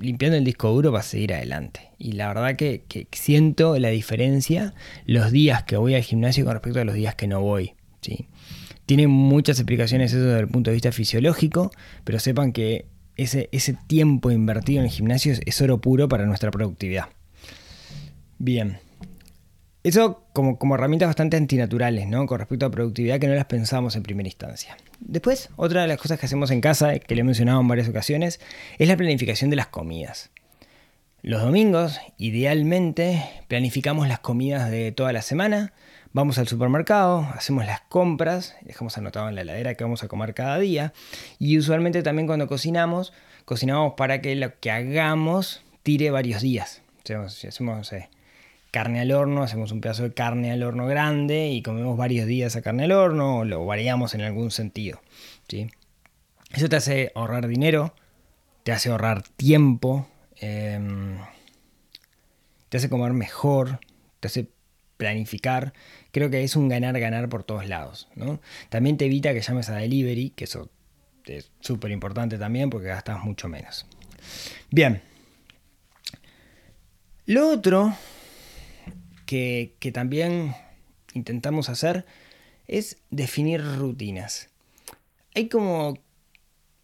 limpiando 0.00 0.36
el 0.36 0.44
disco 0.44 0.70
duro 0.70 0.90
para 0.90 1.02
seguir 1.02 1.34
adelante. 1.34 1.90
Y 1.98 2.12
la 2.12 2.28
verdad 2.28 2.56
que, 2.56 2.82
que 2.88 3.06
siento 3.12 3.78
la 3.78 3.88
diferencia 3.88 4.74
los 5.06 5.30
días 5.30 5.64
que 5.64 5.76
voy 5.76 5.94
al 5.94 6.02
gimnasio 6.02 6.44
con 6.44 6.54
respecto 6.54 6.80
a 6.80 6.84
los 6.84 6.94
días 6.94 7.14
que 7.14 7.26
no 7.26 7.40
voy. 7.40 7.74
¿sí? 8.00 8.28
Tiene 8.86 9.06
muchas 9.06 9.58
explicaciones 9.58 10.12
eso 10.12 10.24
desde 10.24 10.40
el 10.40 10.48
punto 10.48 10.70
de 10.70 10.74
vista 10.74 10.92
fisiológico, 10.92 11.70
pero 12.04 12.18
sepan 12.18 12.52
que 12.52 12.86
ese, 13.16 13.48
ese 13.52 13.76
tiempo 13.86 14.30
invertido 14.30 14.80
en 14.80 14.86
el 14.86 14.90
gimnasio 14.90 15.32
es, 15.32 15.40
es 15.44 15.60
oro 15.60 15.80
puro 15.80 16.08
para 16.08 16.26
nuestra 16.26 16.50
productividad. 16.50 17.04
Bien. 18.38 18.78
Eso 19.82 20.24
como, 20.34 20.58
como 20.58 20.74
herramientas 20.74 21.08
bastante 21.08 21.38
antinaturales, 21.38 22.06
¿no? 22.06 22.26
Con 22.26 22.38
respecto 22.38 22.66
a 22.66 22.70
productividad 22.70 23.18
que 23.18 23.28
no 23.28 23.34
las 23.34 23.46
pensamos 23.46 23.96
en 23.96 24.02
primera 24.02 24.28
instancia. 24.28 24.76
Después, 25.00 25.48
otra 25.56 25.82
de 25.82 25.88
las 25.88 25.96
cosas 25.96 26.20
que 26.20 26.26
hacemos 26.26 26.50
en 26.50 26.60
casa, 26.60 26.98
que 26.98 27.14
le 27.14 27.22
he 27.22 27.24
mencionado 27.24 27.60
en 27.60 27.68
varias 27.68 27.88
ocasiones, 27.88 28.40
es 28.78 28.88
la 28.88 28.96
planificación 28.96 29.48
de 29.48 29.56
las 29.56 29.68
comidas. 29.68 30.30
Los 31.22 31.42
domingos, 31.42 31.98
idealmente, 32.18 33.24
planificamos 33.48 34.06
las 34.08 34.20
comidas 34.20 34.70
de 34.70 34.92
toda 34.92 35.12
la 35.12 35.22
semana, 35.22 35.72
vamos 36.12 36.38
al 36.38 36.48
supermercado, 36.48 37.26
hacemos 37.34 37.64
las 37.66 37.80
compras, 37.82 38.56
dejamos 38.62 38.96
anotado 38.98 39.28
en 39.28 39.34
la 39.34 39.42
heladera 39.42 39.74
que 39.74 39.84
vamos 39.84 40.02
a 40.02 40.08
comer 40.08 40.34
cada 40.34 40.58
día, 40.58 40.92
y 41.38 41.58
usualmente 41.58 42.02
también 42.02 42.26
cuando 42.26 42.48
cocinamos, 42.48 43.12
cocinamos 43.44 43.94
para 43.96 44.20
que 44.20 44.34
lo 44.34 44.58
que 44.60 44.70
hagamos 44.70 45.62
tire 45.82 46.10
varios 46.10 46.42
días. 46.42 46.82
O 47.02 47.06
sea, 47.06 47.28
si 47.28 47.46
hacemos, 47.48 47.92
carne 48.70 49.00
al 49.00 49.12
horno, 49.12 49.42
hacemos 49.42 49.72
un 49.72 49.80
pedazo 49.80 50.04
de 50.04 50.12
carne 50.12 50.52
al 50.52 50.62
horno 50.62 50.86
grande 50.86 51.48
y 51.48 51.62
comemos 51.62 51.96
varios 51.96 52.26
días 52.26 52.56
a 52.56 52.62
carne 52.62 52.84
al 52.84 52.92
horno 52.92 53.38
o 53.38 53.44
lo 53.44 53.64
variamos 53.66 54.14
en 54.14 54.22
algún 54.22 54.50
sentido. 54.50 55.00
¿sí? 55.48 55.68
Eso 56.52 56.68
te 56.68 56.76
hace 56.76 57.12
ahorrar 57.14 57.48
dinero, 57.48 57.94
te 58.62 58.72
hace 58.72 58.90
ahorrar 58.90 59.22
tiempo, 59.22 60.08
eh, 60.40 60.78
te 62.68 62.76
hace 62.76 62.88
comer 62.88 63.12
mejor, 63.12 63.80
te 64.20 64.28
hace 64.28 64.48
planificar. 64.96 65.72
Creo 66.12 66.30
que 66.30 66.44
es 66.44 66.56
un 66.56 66.68
ganar-ganar 66.68 67.28
por 67.28 67.42
todos 67.42 67.66
lados. 67.66 68.08
¿no? 68.14 68.40
También 68.68 68.96
te 68.96 69.06
evita 69.06 69.32
que 69.32 69.40
llames 69.40 69.68
a 69.68 69.76
delivery, 69.76 70.30
que 70.30 70.44
eso 70.44 70.70
es 71.24 71.50
súper 71.60 71.90
importante 71.90 72.38
también 72.38 72.70
porque 72.70 72.88
gastas 72.88 73.24
mucho 73.24 73.48
menos. 73.48 73.86
Bien. 74.70 75.02
Lo 77.26 77.48
otro 77.48 77.94
que, 79.30 79.92
también 79.92 80.56
intentamos 81.14 81.68
hacer 81.68 82.04
es 82.66 82.96
definir 83.10 83.62
rutinas. 83.62 84.48
Hay 85.36 85.48
como, 85.48 85.98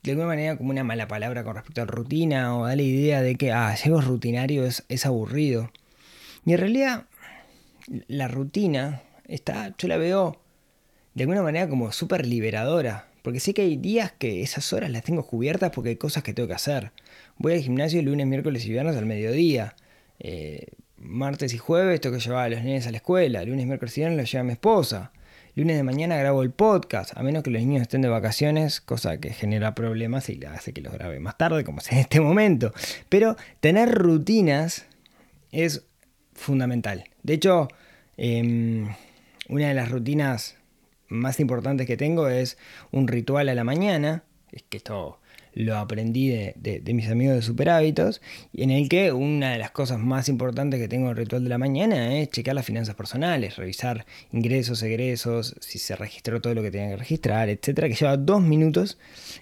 de 0.05 0.13
alguna 0.13 0.29
manera, 0.29 0.57
como 0.57 0.71
una 0.71 0.85
mala 0.85 1.09
palabra 1.09 1.43
con 1.43 1.57
respecto 1.57 1.83
a 1.83 1.87
rutina 1.87 2.57
o 2.57 2.67
da 2.67 2.77
la 2.77 2.83
idea 2.83 3.21
de 3.21 3.35
que, 3.35 3.51
ah, 3.51 3.75
algo 3.85 4.01
rutinario 4.01 4.65
es, 4.65 4.85
es 4.89 5.07
aburrido. 5.07 5.73
Y 6.45 6.53
en 6.53 6.59
realidad, 6.59 7.07
la 8.07 8.29
rutina 8.29 9.03
está, 9.27 9.75
yo 9.77 9.89
la 9.89 9.97
veo 9.97 10.41
de 11.15 11.25
alguna 11.25 11.43
manera 11.43 11.69
como 11.69 11.91
súper 11.91 12.27
liberadora. 12.27 13.09
Porque 13.23 13.41
sé 13.41 13.55
que 13.55 13.63
hay 13.63 13.77
días 13.77 14.13
que 14.13 14.43
esas 14.43 14.73
horas 14.73 14.89
las 14.91 15.03
tengo 15.03 15.27
cubiertas 15.27 15.73
porque 15.73 15.91
hay 15.91 15.97
cosas 15.97 16.23
que 16.23 16.33
tengo 16.33 16.47
que 16.47 16.55
hacer. 16.55 16.93
Voy 17.39 17.55
al 17.55 17.61
gimnasio 17.61 18.01
lunes, 18.03 18.25
miércoles 18.29 18.65
y 18.67 18.71
viernes 18.71 18.97
al 18.97 19.07
mediodía. 19.07 19.75
Eh, 20.21 20.69
martes 21.07 21.55
y 21.55 21.59
jueves 21.59 22.01
tengo 22.01 22.17
que 22.17 22.23
llevar 22.23 22.47
a 22.47 22.49
los 22.49 22.63
niños 22.63 22.87
a 22.87 22.91
la 22.91 22.99
escuela. 22.99 23.45
Lunes, 23.45 23.67
miércoles 23.67 23.97
y 23.97 24.01
viernes 24.01 24.19
los 24.19 24.33
lleva 24.33 24.45
mi 24.45 24.53
esposa. 24.53 25.13
Lunes 25.55 25.77
de 25.77 25.83
mañana 25.83 26.17
grabo 26.17 26.43
el 26.43 26.51
podcast, 26.51 27.17
a 27.17 27.23
menos 27.23 27.43
que 27.43 27.51
los 27.51 27.63
niños 27.63 27.83
estén 27.83 28.03
de 28.03 28.09
vacaciones, 28.09 28.81
cosa 28.83 29.19
que 29.19 29.33
genera 29.33 29.75
problemas 29.75 30.29
y 30.29 30.39
hace 30.45 30.75
que 30.75 30.83
los 30.83 30.93
grabe 30.93 31.19
más 31.19 31.39
tarde, 31.39 31.65
como 31.65 31.79
es 31.79 31.91
en 31.93 31.99
este 31.99 32.21
momento. 32.21 32.73
Pero 33.09 33.37
tener 33.61 33.91
rutinas 33.91 34.85
es 35.53 35.85
fundamental. 36.35 37.05
De 37.23 37.35
hecho, 37.35 37.69
eh, 38.19 38.87
una 39.49 39.69
de 39.69 39.75
las 39.75 39.91
rutinas 39.91 40.57
más 41.09 41.41
importantes 41.41 41.87
que 41.87 41.97
tengo 41.97 42.29
es 42.29 42.59
un 42.91 43.09
ritual 43.09 43.49
a 43.49 43.55
la 43.55 43.65
mañana, 43.65 44.25
es 44.53 44.63
que 44.63 44.77
esto 44.77 45.21
lo 45.57 45.79
aprendí 45.79 46.29
de, 46.29 46.83
mis 46.93 47.09
amigos 47.09 47.35
de 47.37 47.43
Super 47.43 47.71
Hábitos, 47.71 48.21
en 48.53 48.71
el 48.71 48.91
que 48.91 49.13
una 49.13 49.53
de 49.53 49.59
las 49.59 49.71
cosas 49.71 49.99
más 49.99 50.29
importantes 50.29 50.79
que 50.79 50.87
tengo 50.87 51.07
en 51.07 51.13
el 51.13 51.17
ritual 51.17 51.43
de 51.43 51.49
la 51.49 51.57
mañana 51.57 52.19
es 52.19 52.29
checar 52.29 52.55
las 52.55 52.67
finanzas 52.67 52.95
personales, 52.95 53.57
revisar 53.57 54.05
ingresos, 54.33 54.83
egresos, 54.83 55.57
si 55.61 55.79
se 55.79 55.97
registró 55.97 56.43
todo 56.43 56.53
lo 56.53 56.63
que 56.63 56.71
tenía 56.71 56.91
que 56.91 56.97
registrar, 56.99 57.49
etcétera, 57.49 57.89
que 57.89 57.95
lleva 57.95 58.19
dos 58.19 58.43
minutos 58.43 58.99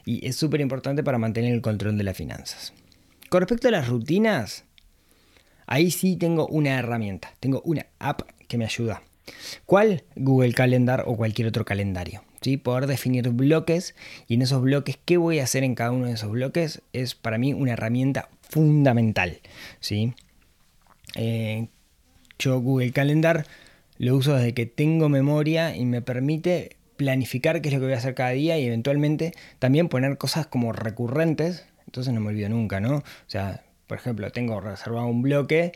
y 0.06 0.24
es 0.24 0.36
súper 0.36 0.60
importante 0.60 1.02
para 1.02 1.18
mantener 1.18 1.52
el 1.52 1.60
control 1.60 1.98
de 1.98 2.04
las 2.04 2.16
finanzas. 2.16 2.72
Con 3.28 3.40
respecto 3.40 3.66
a 3.66 3.72
las 3.72 3.88
rutinas, 3.88 4.64
ahí 5.66 5.90
sí 5.90 6.14
tengo 6.14 6.46
una 6.46 6.78
herramienta, 6.78 7.34
tengo 7.40 7.60
una 7.64 7.86
app 7.98 8.22
que 8.46 8.56
me 8.56 8.66
ayuda. 8.66 9.02
¿Cuál? 9.66 10.04
Google 10.14 10.52
Calendar 10.52 11.02
o 11.08 11.16
cualquier 11.16 11.48
otro 11.48 11.64
calendario. 11.64 12.22
¿Sí? 12.44 12.58
Poder 12.58 12.86
definir 12.86 13.30
bloques 13.30 13.94
y 14.28 14.34
en 14.34 14.42
esos 14.42 14.60
bloques 14.60 14.98
qué 15.04 15.16
voy 15.16 15.38
a 15.38 15.44
hacer 15.44 15.64
en 15.64 15.74
cada 15.74 15.90
uno 15.92 16.06
de 16.06 16.12
esos 16.12 16.30
bloques 16.30 16.82
es 16.92 17.14
para 17.14 17.38
mí 17.38 17.54
una 17.54 17.72
herramienta 17.72 18.28
fundamental. 18.42 19.40
¿sí? 19.80 20.12
Eh, 21.16 21.68
yo 22.38 22.60
Google 22.60 22.92
Calendar 22.92 23.46
lo 23.96 24.14
uso 24.14 24.34
desde 24.34 24.52
que 24.52 24.66
tengo 24.66 25.08
memoria 25.08 25.74
y 25.74 25.86
me 25.86 26.02
permite 26.02 26.76
planificar 26.96 27.62
qué 27.62 27.68
es 27.68 27.74
lo 27.74 27.80
que 27.80 27.86
voy 27.86 27.94
a 27.94 27.98
hacer 27.98 28.14
cada 28.14 28.30
día 28.30 28.58
y 28.58 28.66
eventualmente 28.66 29.32
también 29.58 29.88
poner 29.88 30.18
cosas 30.18 30.46
como 30.46 30.72
recurrentes. 30.72 31.66
Entonces 31.86 32.12
no 32.12 32.20
me 32.20 32.28
olvido 32.28 32.50
nunca, 32.50 32.80
¿no? 32.80 32.96
O 32.96 33.02
sea, 33.26 33.64
por 33.86 33.96
ejemplo, 33.96 34.30
tengo 34.32 34.60
reservado 34.60 35.06
un 35.06 35.22
bloque 35.22 35.72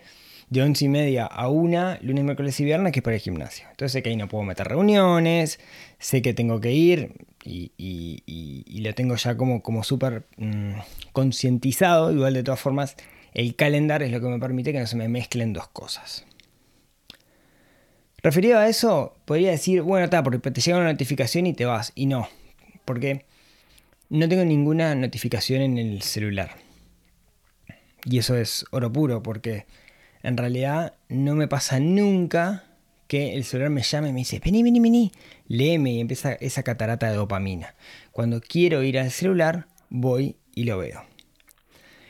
de 0.51 0.63
11 0.63 0.85
y 0.85 0.89
media 0.89 1.27
a 1.27 1.49
1, 1.49 1.99
lunes, 2.01 2.25
miércoles 2.25 2.59
y 2.61 2.65
viernes, 2.65 2.93
que 2.93 3.01
es 3.01 3.03
para 3.03 3.17
el 3.17 3.23
gimnasio. 3.23 3.67
Entonces 3.71 3.93
sé 3.93 4.03
que 4.03 4.11
ahí 4.11 4.17
no 4.17 4.29
puedo 4.29 4.45
meter 4.45 4.67
reuniones, 4.67 5.61
sé 5.99 6.23
que 6.23 6.33
tengo 6.33 6.61
que 6.61 6.73
ir 6.73 7.15
y, 7.45 8.81
lo 8.83 8.95
tengo 8.95 9.17
ya 9.17 9.37
como, 9.37 9.63
como 9.63 9.85
súper 9.85 10.27
mmm, 10.37 10.73
concientizado. 11.13 12.13
Igual 12.13 12.35
de 12.35 12.43
todas 12.43 12.61
formas, 12.61 12.97
el 13.35 13.55
calendar 13.57 14.03
es 14.03 14.11
lo 14.11 14.21
que 14.21 14.29
me 14.29 14.39
permite 14.39 14.73
que 14.73 14.81
no 14.81 14.87
se 14.87 14.97
me 14.97 15.09
mezclen 15.09 15.53
dos 15.53 15.69
cosas. 15.69 16.25
Referido 18.23 18.59
a 18.59 18.69
eso, 18.69 19.17
podría 19.25 19.51
decir, 19.51 19.83
bueno, 19.83 20.05
está, 20.05 20.23
porque 20.23 20.51
te 20.51 20.61
llega 20.61 20.79
una 20.79 20.91
notificación 20.91 21.47
y 21.47 21.53
te 21.53 21.67
vas. 21.67 21.93
Y 21.95 22.07
no, 22.07 22.29
porque 22.85 23.27
no 24.09 24.29
tengo 24.29 24.45
ninguna 24.45 24.95
notificación 24.95 25.63
en 25.63 25.79
el 25.79 26.03
celular. 26.03 26.57
Y 28.05 28.19
eso 28.19 28.37
es 28.37 28.65
oro 28.71 28.93
puro, 28.93 29.23
porque 29.23 29.67
en 30.23 30.37
realidad 30.37 30.95
no 31.09 31.35
me 31.35 31.49
pasa 31.49 31.81
nunca 31.81 32.65
que 33.07 33.35
el 33.35 33.45
celular 33.45 33.71
me 33.71 33.83
llame 33.83 34.11
y 34.11 34.13
me 34.13 34.19
dice, 34.21 34.41
vení, 34.45 34.63
vení, 34.63 34.81
vení, 34.81 35.13
léeme 35.47 35.93
y 35.93 36.01
empieza 36.01 36.35
esa 36.35 36.63
catarata 36.63 37.09
de 37.09 37.17
dopamina. 37.17 37.75
Cuando 38.13 38.41
quiero 38.41 38.83
ir 38.83 38.99
al 38.99 39.11
celular, 39.11 39.67
voy 39.89 40.37
y 40.55 40.65
lo 40.65 40.79
veo. 40.79 41.05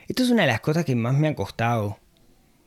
Esto 0.08 0.22
es 0.22 0.30
una 0.30 0.42
de 0.42 0.48
las 0.48 0.60
cosas 0.60 0.84
que 0.84 0.96
más 0.96 1.14
me 1.14 1.28
ha 1.28 1.34
costado, 1.34 1.98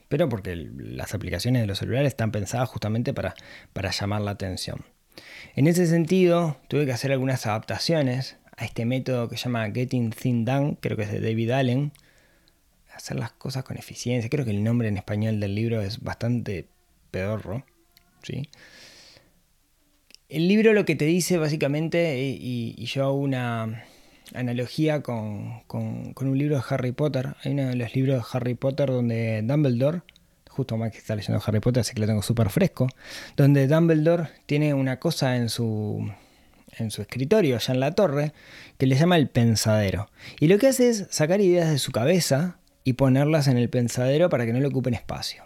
pero 0.07 0.29
porque 0.29 0.55
las 0.55 1.13
aplicaciones 1.13 1.62
de 1.62 1.67
los 1.67 1.79
celulares 1.79 2.07
están 2.07 2.31
pensadas 2.31 2.69
justamente 2.69 3.13
para, 3.13 3.33
para 3.74 3.91
llamar 3.91 4.21
la 4.21 4.31
atención. 4.31 4.86
En 5.55 5.67
ese 5.67 5.88
sentido, 5.88 6.57
tuve 6.69 6.86
que 6.86 6.93
hacer 6.93 7.12
algunas 7.12 7.45
adaptaciones 7.45 8.38
a 8.55 8.65
este 8.65 8.86
método 8.86 9.27
que 9.27 9.38
se 9.38 9.45
llama 9.45 9.69
Getting 9.71 10.12
Things 10.12 10.45
Done, 10.45 10.77
creo 10.79 10.95
que 10.95 11.03
es 11.03 11.12
de 11.12 11.19
David 11.19 11.51
Allen, 11.51 11.91
hacer 13.01 13.17
las 13.17 13.31
cosas 13.31 13.63
con 13.63 13.77
eficiencia. 13.77 14.29
Creo 14.29 14.46
que 14.46 14.51
el 14.51 14.63
nombre 14.63 14.88
en 14.88 14.98
español 14.98 15.39
del 15.39 15.55
libro 15.55 15.81
es 15.81 16.01
bastante 16.01 16.67
pedorro. 17.12 17.65
¿sí? 18.24 18.43
El 20.29 20.48
libro 20.48 20.74
lo 20.74 20.86
que 20.86 20.96
te 20.96 21.05
dice 21.05 21.38
básicamente, 21.38 22.20
y, 22.20 22.86
yo 22.86 23.03
hago 23.05 23.15
una, 23.15 23.84
analogía 24.34 25.01
con, 25.01 25.62
con- 25.67 26.13
un 26.15 26.38
libro 26.38 26.55
de 26.55 26.63
Harry 26.70 26.91
Potter. 26.91 27.36
Hay 27.43 27.51
uno 27.51 27.67
de 27.67 27.75
los 27.75 27.96
libros 27.96 28.17
de 28.17 28.38
Harry 28.38 28.53
Potter 28.53 28.89
donde 28.89 29.41
Dumbledore, 29.43 30.01
justo 30.50 30.77
Mike 30.77 30.98
está 30.98 31.15
leyendo 31.15 31.41
Harry 31.46 31.60
Potter, 31.60 31.81
así 31.81 31.93
que 31.93 32.01
lo 32.01 32.08
tengo 32.08 32.22
súper 32.22 32.50
fresco, 32.50 32.88
donde 33.36 33.67
Dumbledore 33.67 34.29
tiene 34.46 34.74
una 34.74 35.00
cosa 35.00 35.36
en 35.36 35.50
su, 35.50 36.10
en 36.77 36.91
su 36.91 37.01
escritorio, 37.01 37.55
allá 37.55 37.74
en 37.74 37.79
la 37.79 37.91
torre, 37.93 38.34
que 38.77 38.86
le 38.86 38.96
llama 38.96 39.17
el 39.17 39.27
pensadero. 39.27 40.10
Y 40.39 40.48
lo 40.48 40.58
que 40.58 40.67
hace 40.67 40.89
es 40.89 41.08
sacar 41.10 41.41
ideas 41.41 41.70
de 41.70 41.79
su 41.79 41.91
cabeza 41.91 42.58
y 42.83 42.93
ponerlas 42.93 43.47
en 43.47 43.57
el 43.57 43.69
pensadero 43.69 44.29
para 44.29 44.45
que 44.45 44.53
no 44.53 44.59
le 44.59 44.67
ocupen 44.67 44.93
espacio. 44.93 45.43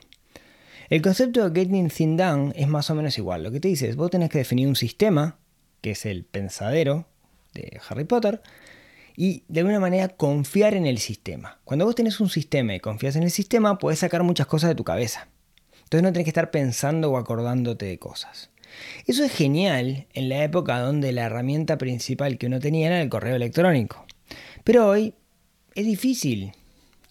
El 0.89 1.01
concepto 1.01 1.50
de 1.50 1.60
Getting 1.60 1.89
Things 1.89 2.18
Done 2.18 2.54
es 2.56 2.68
más 2.68 2.89
o 2.89 2.96
menos 2.96 3.18
igual. 3.18 3.44
Lo 3.44 3.51
que 3.51 3.60
te 3.60 3.68
dice 3.68 3.89
es, 3.89 3.96
vos 3.96 4.12
tenés 4.12 4.30
que 4.30 4.38
definir 4.38 4.68
un 4.68 4.75
sistema, 4.75 5.39
que 5.82 5.92
es 5.92 6.06
el 6.06 6.25
pensadero 6.25 7.08
de 7.54 7.80
Harry 7.89 8.04
Potter, 8.04 8.42
y 9.18 9.44
de 9.48 9.62
alguna 9.62 9.80
manera 9.80 10.10
confiar 10.10 10.74
en 10.75 10.86
el 10.86 11.00
sistema. 11.00 11.60
Cuando 11.63 11.86
vos 11.86 11.96
tenés 11.96 12.20
un 12.20 12.30
sistema 12.30 12.75
y 12.75 12.80
confías 12.80 13.15
en 13.15 13.24
el 13.24 13.32
sistema, 13.32 13.77
podés 13.77 14.00
sacar 14.00 14.24
muchas 14.24 14.48
cosas 14.48 14.70
de 14.70 14.75
tu 14.75 14.84
cabeza. 14.84 15.27
Entonces 15.84 16.04
no 16.04 16.12
tenés 16.12 16.25
que 16.25 16.32
estar 16.32 16.51
pensando 16.51 17.12
o 17.12 17.18
acordándote 17.18 17.86
de 17.86 17.98
cosas. 17.98 18.51
Eso 19.08 19.24
es 19.24 19.32
genial 19.32 20.08
en 20.13 20.30
la 20.30 20.44
época 20.44 20.80
donde 20.80 21.12
la 21.12 21.25
herramienta 21.25 21.77
principal 21.77 22.38
que 22.38 22.48
uno 22.48 22.60
tenía 22.60 22.88
era 22.88 23.01
el 23.01 23.10
correo 23.10 23.36
electrónico. 23.36 24.06
Pero 24.63 24.88
hoy 24.88 25.13
es 25.75 25.86
difícil 25.86 26.54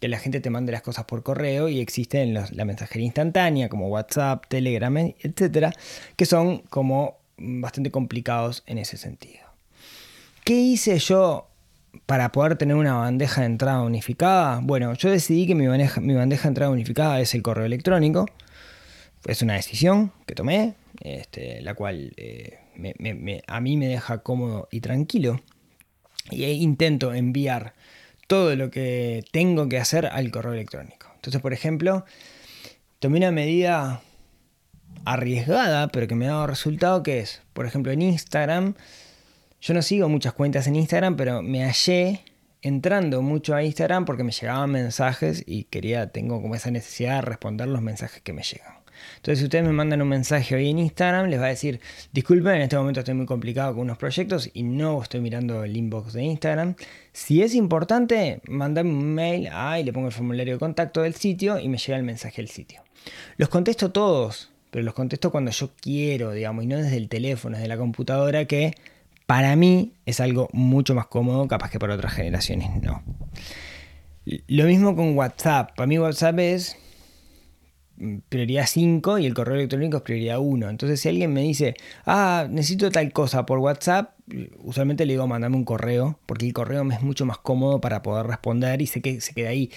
que 0.00 0.08
la 0.08 0.18
gente 0.18 0.40
te 0.40 0.50
mande 0.50 0.72
las 0.72 0.82
cosas 0.82 1.04
por 1.04 1.22
correo 1.22 1.68
y 1.68 1.80
existen 1.80 2.34
la 2.34 2.64
mensajería 2.64 3.06
instantánea 3.06 3.68
como 3.68 3.88
WhatsApp, 3.88 4.44
Telegram, 4.48 4.96
etcétera, 4.96 5.72
que 6.16 6.26
son 6.26 6.58
como 6.70 7.18
bastante 7.36 7.90
complicados 7.90 8.62
en 8.66 8.78
ese 8.78 8.96
sentido. 8.96 9.44
¿Qué 10.44 10.54
hice 10.54 10.98
yo 10.98 11.48
para 12.06 12.30
poder 12.32 12.56
tener 12.56 12.76
una 12.76 12.94
bandeja 12.94 13.40
de 13.40 13.46
entrada 13.46 13.80
unificada? 13.80 14.60
Bueno, 14.62 14.92
yo 14.94 15.10
decidí 15.10 15.46
que 15.46 15.54
mi 15.54 15.66
bandeja, 15.66 16.00
mi 16.00 16.14
bandeja 16.14 16.42
de 16.42 16.48
entrada 16.48 16.70
unificada 16.70 17.20
es 17.20 17.34
el 17.34 17.42
correo 17.42 17.64
electrónico. 17.64 18.26
Es 19.26 19.40
una 19.40 19.54
decisión 19.54 20.12
que 20.26 20.34
tomé, 20.34 20.74
este, 21.00 21.62
la 21.62 21.74
cual 21.74 22.12
eh, 22.18 22.58
a 23.46 23.60
mí 23.60 23.76
me 23.76 23.86
deja 23.88 24.18
cómodo 24.18 24.68
y 24.70 24.80
tranquilo. 24.80 25.40
Y 26.30 26.44
ahí 26.44 26.62
intento 26.62 27.14
enviar 27.14 27.74
todo 28.26 28.56
lo 28.56 28.70
que 28.70 29.24
tengo 29.32 29.68
que 29.68 29.78
hacer 29.78 30.06
al 30.06 30.30
correo 30.30 30.52
electrónico. 30.52 31.08
Entonces, 31.14 31.40
por 31.40 31.52
ejemplo, 31.52 32.04
tomé 32.98 33.18
una 33.18 33.30
medida 33.30 34.02
arriesgada, 35.04 35.88
pero 35.88 36.06
que 36.06 36.14
me 36.14 36.26
ha 36.26 36.32
dado 36.32 36.46
resultado, 36.46 37.02
que 37.02 37.20
es, 37.20 37.42
por 37.52 37.66
ejemplo, 37.66 37.92
en 37.92 38.02
Instagram, 38.02 38.74
yo 39.60 39.72
no 39.72 39.82
sigo 39.82 40.08
muchas 40.08 40.34
cuentas 40.34 40.66
en 40.66 40.76
Instagram, 40.76 41.16
pero 41.16 41.42
me 41.42 41.64
hallé 41.64 42.20
entrando 42.60 43.22
mucho 43.22 43.54
a 43.54 43.62
Instagram 43.62 44.04
porque 44.04 44.24
me 44.24 44.32
llegaban 44.32 44.70
mensajes 44.70 45.42
y 45.46 45.64
quería, 45.64 46.10
tengo 46.10 46.40
como 46.42 46.54
esa 46.54 46.70
necesidad 46.70 47.16
de 47.16 47.22
responder 47.22 47.68
los 47.68 47.80
mensajes 47.80 48.22
que 48.22 48.32
me 48.32 48.42
llegan. 48.42 48.83
Entonces, 49.16 49.38
si 49.38 49.44
ustedes 49.44 49.64
me 49.64 49.72
mandan 49.72 50.02
un 50.02 50.08
mensaje 50.08 50.54
hoy 50.54 50.70
en 50.70 50.78
Instagram, 50.78 51.28
les 51.28 51.40
va 51.40 51.46
a 51.46 51.48
decir, 51.48 51.80
disculpen, 52.12 52.54
en 52.54 52.62
este 52.62 52.76
momento 52.76 53.00
estoy 53.00 53.14
muy 53.14 53.26
complicado 53.26 53.72
con 53.74 53.82
unos 53.82 53.98
proyectos 53.98 54.50
y 54.52 54.62
no 54.62 55.02
estoy 55.02 55.20
mirando 55.20 55.64
el 55.64 55.76
inbox 55.76 56.12
de 56.12 56.24
Instagram. 56.24 56.74
Si 57.12 57.42
es 57.42 57.54
importante, 57.54 58.40
mandame 58.48 58.90
un 58.90 59.14
mail, 59.14 59.48
ah, 59.52 59.78
y 59.78 59.84
le 59.84 59.92
pongo 59.92 60.08
el 60.08 60.12
formulario 60.12 60.54
de 60.54 60.58
contacto 60.58 61.02
del 61.02 61.14
sitio 61.14 61.58
y 61.58 61.68
me 61.68 61.78
llega 61.78 61.96
el 61.96 62.04
mensaje 62.04 62.36
del 62.42 62.48
sitio. 62.48 62.82
Los 63.36 63.48
contesto 63.48 63.90
todos, 63.90 64.50
pero 64.70 64.84
los 64.84 64.94
contesto 64.94 65.30
cuando 65.30 65.50
yo 65.50 65.70
quiero, 65.80 66.32
digamos, 66.32 66.64
y 66.64 66.66
no 66.66 66.76
desde 66.76 66.96
el 66.96 67.08
teléfono, 67.08 67.56
desde 67.56 67.68
la 67.68 67.76
computadora, 67.76 68.44
que 68.46 68.74
para 69.26 69.56
mí 69.56 69.92
es 70.06 70.20
algo 70.20 70.48
mucho 70.52 70.94
más 70.94 71.06
cómodo, 71.06 71.46
capaz 71.48 71.70
que 71.70 71.78
para 71.78 71.94
otras 71.94 72.12
generaciones 72.12 72.82
no. 72.82 73.02
Lo 74.24 74.64
mismo 74.64 74.96
con 74.96 75.16
WhatsApp. 75.16 75.74
Para 75.76 75.86
mí 75.86 75.98
WhatsApp 75.98 76.38
es 76.38 76.76
prioridad 78.28 78.66
5 78.66 79.18
y 79.18 79.26
el 79.26 79.34
correo 79.34 79.56
electrónico 79.56 79.98
es 79.98 80.02
prioridad 80.02 80.38
1. 80.38 80.68
Entonces 80.68 81.00
si 81.00 81.08
alguien 81.08 81.32
me 81.32 81.42
dice, 81.42 81.74
ah, 82.06 82.46
necesito 82.50 82.90
tal 82.90 83.12
cosa 83.12 83.46
por 83.46 83.58
WhatsApp, 83.58 84.14
usualmente 84.58 85.06
le 85.06 85.14
digo, 85.14 85.26
mandame 85.26 85.56
un 85.56 85.64
correo, 85.64 86.18
porque 86.26 86.46
el 86.46 86.52
correo 86.52 86.84
me 86.84 86.94
es 86.94 87.02
mucho 87.02 87.26
más 87.26 87.38
cómodo 87.38 87.80
para 87.80 88.02
poder 88.02 88.26
responder 88.26 88.82
y 88.82 88.86
sé 88.86 89.00
que 89.00 89.20
se 89.20 89.34
queda 89.34 89.50
ahí. 89.50 89.70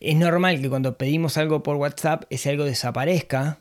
Es 0.00 0.16
normal 0.16 0.60
que 0.60 0.68
cuando 0.68 0.98
pedimos 0.98 1.38
algo 1.38 1.62
por 1.62 1.76
WhatsApp, 1.76 2.24
ese 2.30 2.50
algo 2.50 2.64
desaparezca, 2.64 3.60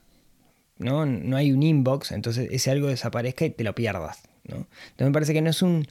¿no? 0.77 1.06
No 1.06 1.38
hay 1.38 1.51
un 1.51 1.63
inbox, 1.63 2.12
entonces 2.12 2.49
ese 2.51 2.71
algo 2.71 2.88
desaparezca 2.88 3.45
y 3.45 3.51
te 3.51 3.63
lo 3.63 3.73
pierdas, 3.75 4.23
¿no? 4.43 4.56
Entonces 4.56 5.08
me 5.08 5.12
parece 5.12 5.34
que 5.34 5.41
no 5.41 5.49
es 5.49 5.62
un... 5.62 5.88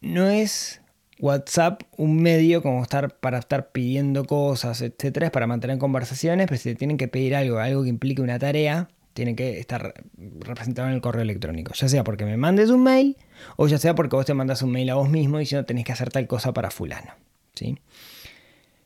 No 0.00 0.28
es 0.28 0.80
WhatsApp 1.20 1.82
un 1.96 2.20
medio 2.20 2.62
como 2.62 2.82
estar 2.82 3.14
para 3.16 3.38
estar 3.38 3.70
pidiendo 3.72 4.24
cosas, 4.26 4.82
etcétera, 4.82 5.26
es 5.26 5.32
para 5.32 5.46
mantener 5.46 5.78
conversaciones, 5.78 6.46
pero 6.46 6.58
si 6.60 6.70
te 6.70 6.74
tienen 6.74 6.96
que 6.98 7.08
pedir 7.08 7.34
algo, 7.34 7.58
algo 7.58 7.82
que 7.82 7.88
implique 7.88 8.20
una 8.22 8.38
tarea, 8.38 8.88
tiene 9.14 9.34
que 9.34 9.58
estar 9.58 9.94
representado 10.40 10.88
en 10.88 10.94
el 10.94 11.00
correo 11.00 11.22
electrónico, 11.22 11.72
ya 11.74 11.88
sea 11.88 12.04
porque 12.04 12.26
me 12.26 12.36
mandes 12.36 12.68
un 12.70 12.82
mail 12.82 13.16
o 13.56 13.66
ya 13.66 13.78
sea 13.78 13.94
porque 13.94 14.14
vos 14.14 14.26
te 14.26 14.34
mandas 14.34 14.60
un 14.62 14.70
mail 14.72 14.90
a 14.90 14.94
vos 14.96 15.08
mismo 15.08 15.38
no 15.40 15.64
tenés 15.64 15.84
que 15.84 15.92
hacer 15.92 16.10
tal 16.10 16.26
cosa 16.26 16.52
para 16.52 16.70
fulano, 16.70 17.12
¿sí? 17.54 17.78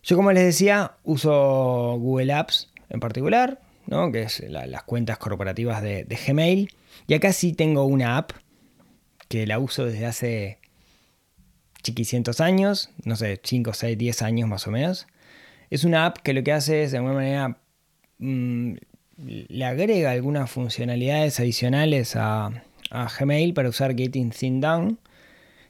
Yo 0.03 0.17
como 0.17 0.31
les 0.33 0.45
decía, 0.45 0.93
uso 1.05 1.97
Google 1.99 2.33
Apps 2.33 2.71
en 2.89 3.01
particular, 3.01 3.61
¿no? 3.87 4.11
que 4.13 4.23
es 4.23 4.41
la- 4.49 4.67
las 4.67 4.85
cuentas 4.85 5.19
corporativas 5.19 5.83
de, 5.83 6.05
de 6.05 6.17
Gmail. 6.17 6.71
Y 7.07 7.15
acá 7.15 7.33
sí 7.33 7.53
tengo 7.53 7.85
una 7.85 8.17
app 8.17 8.31
que 9.29 9.47
la 9.47 9.59
uso 9.59 9.85
desde 9.85 10.07
hace 10.07 10.59
chiquicientos 11.83 12.41
años, 12.41 12.91
no 13.05 13.17
sé, 13.17 13.41
5, 13.43 13.73
6, 13.75 13.99
10 13.99 14.23
años 14.23 14.49
más 14.49 14.67
o 14.67 14.71
menos. 14.71 15.07
Es 15.71 15.85
una 15.85 16.07
app 16.07 16.19
que 16.19 16.33
lo 16.33 16.43
que 16.43 16.53
hace 16.53 16.83
es 16.83 16.91
de 16.91 16.99
alguna 16.99 17.15
manera 17.15 17.59
mm, 18.19 18.75
le 19.17 19.65
agrega 19.65 20.11
algunas 20.11 20.51
funcionalidades 20.51 21.41
adicionales 21.41 22.17
a, 22.17 22.51
Gmail 23.19 23.55
para 23.55 23.69
usar 23.69 23.97
Getting 23.97 24.31
Things 24.31 24.61
Done. 24.61 24.97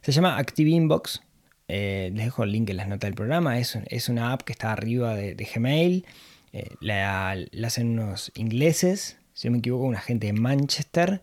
Se 0.01 0.11
llama 0.13 0.39
Active 0.39 0.71
Inbox. 0.71 1.21
Eh, 1.69 2.11
les 2.15 2.25
dejo 2.25 2.45
el 2.45 2.53
link 2.53 2.71
en 2.71 2.79
las 2.79 2.89
notas 2.89 3.09
del 3.09 3.15
programa. 3.15 3.59
Es, 3.59 3.79
es 3.89 4.09
una 4.09 4.33
app 4.33 4.43
que 4.43 4.53
está 4.53 4.73
arriba 4.73 5.15
de, 5.15 5.35
de 5.35 5.45
Gmail. 5.45 6.07
Eh, 6.53 6.71
la, 6.81 7.37
la 7.51 7.67
hacen 7.67 7.99
unos 7.99 8.33
ingleses, 8.37 9.19
si 9.35 9.49
no 9.49 9.53
me 9.53 9.59
equivoco, 9.59 9.85
una 9.85 10.01
gente 10.01 10.29
de 10.29 10.33
Manchester. 10.33 11.21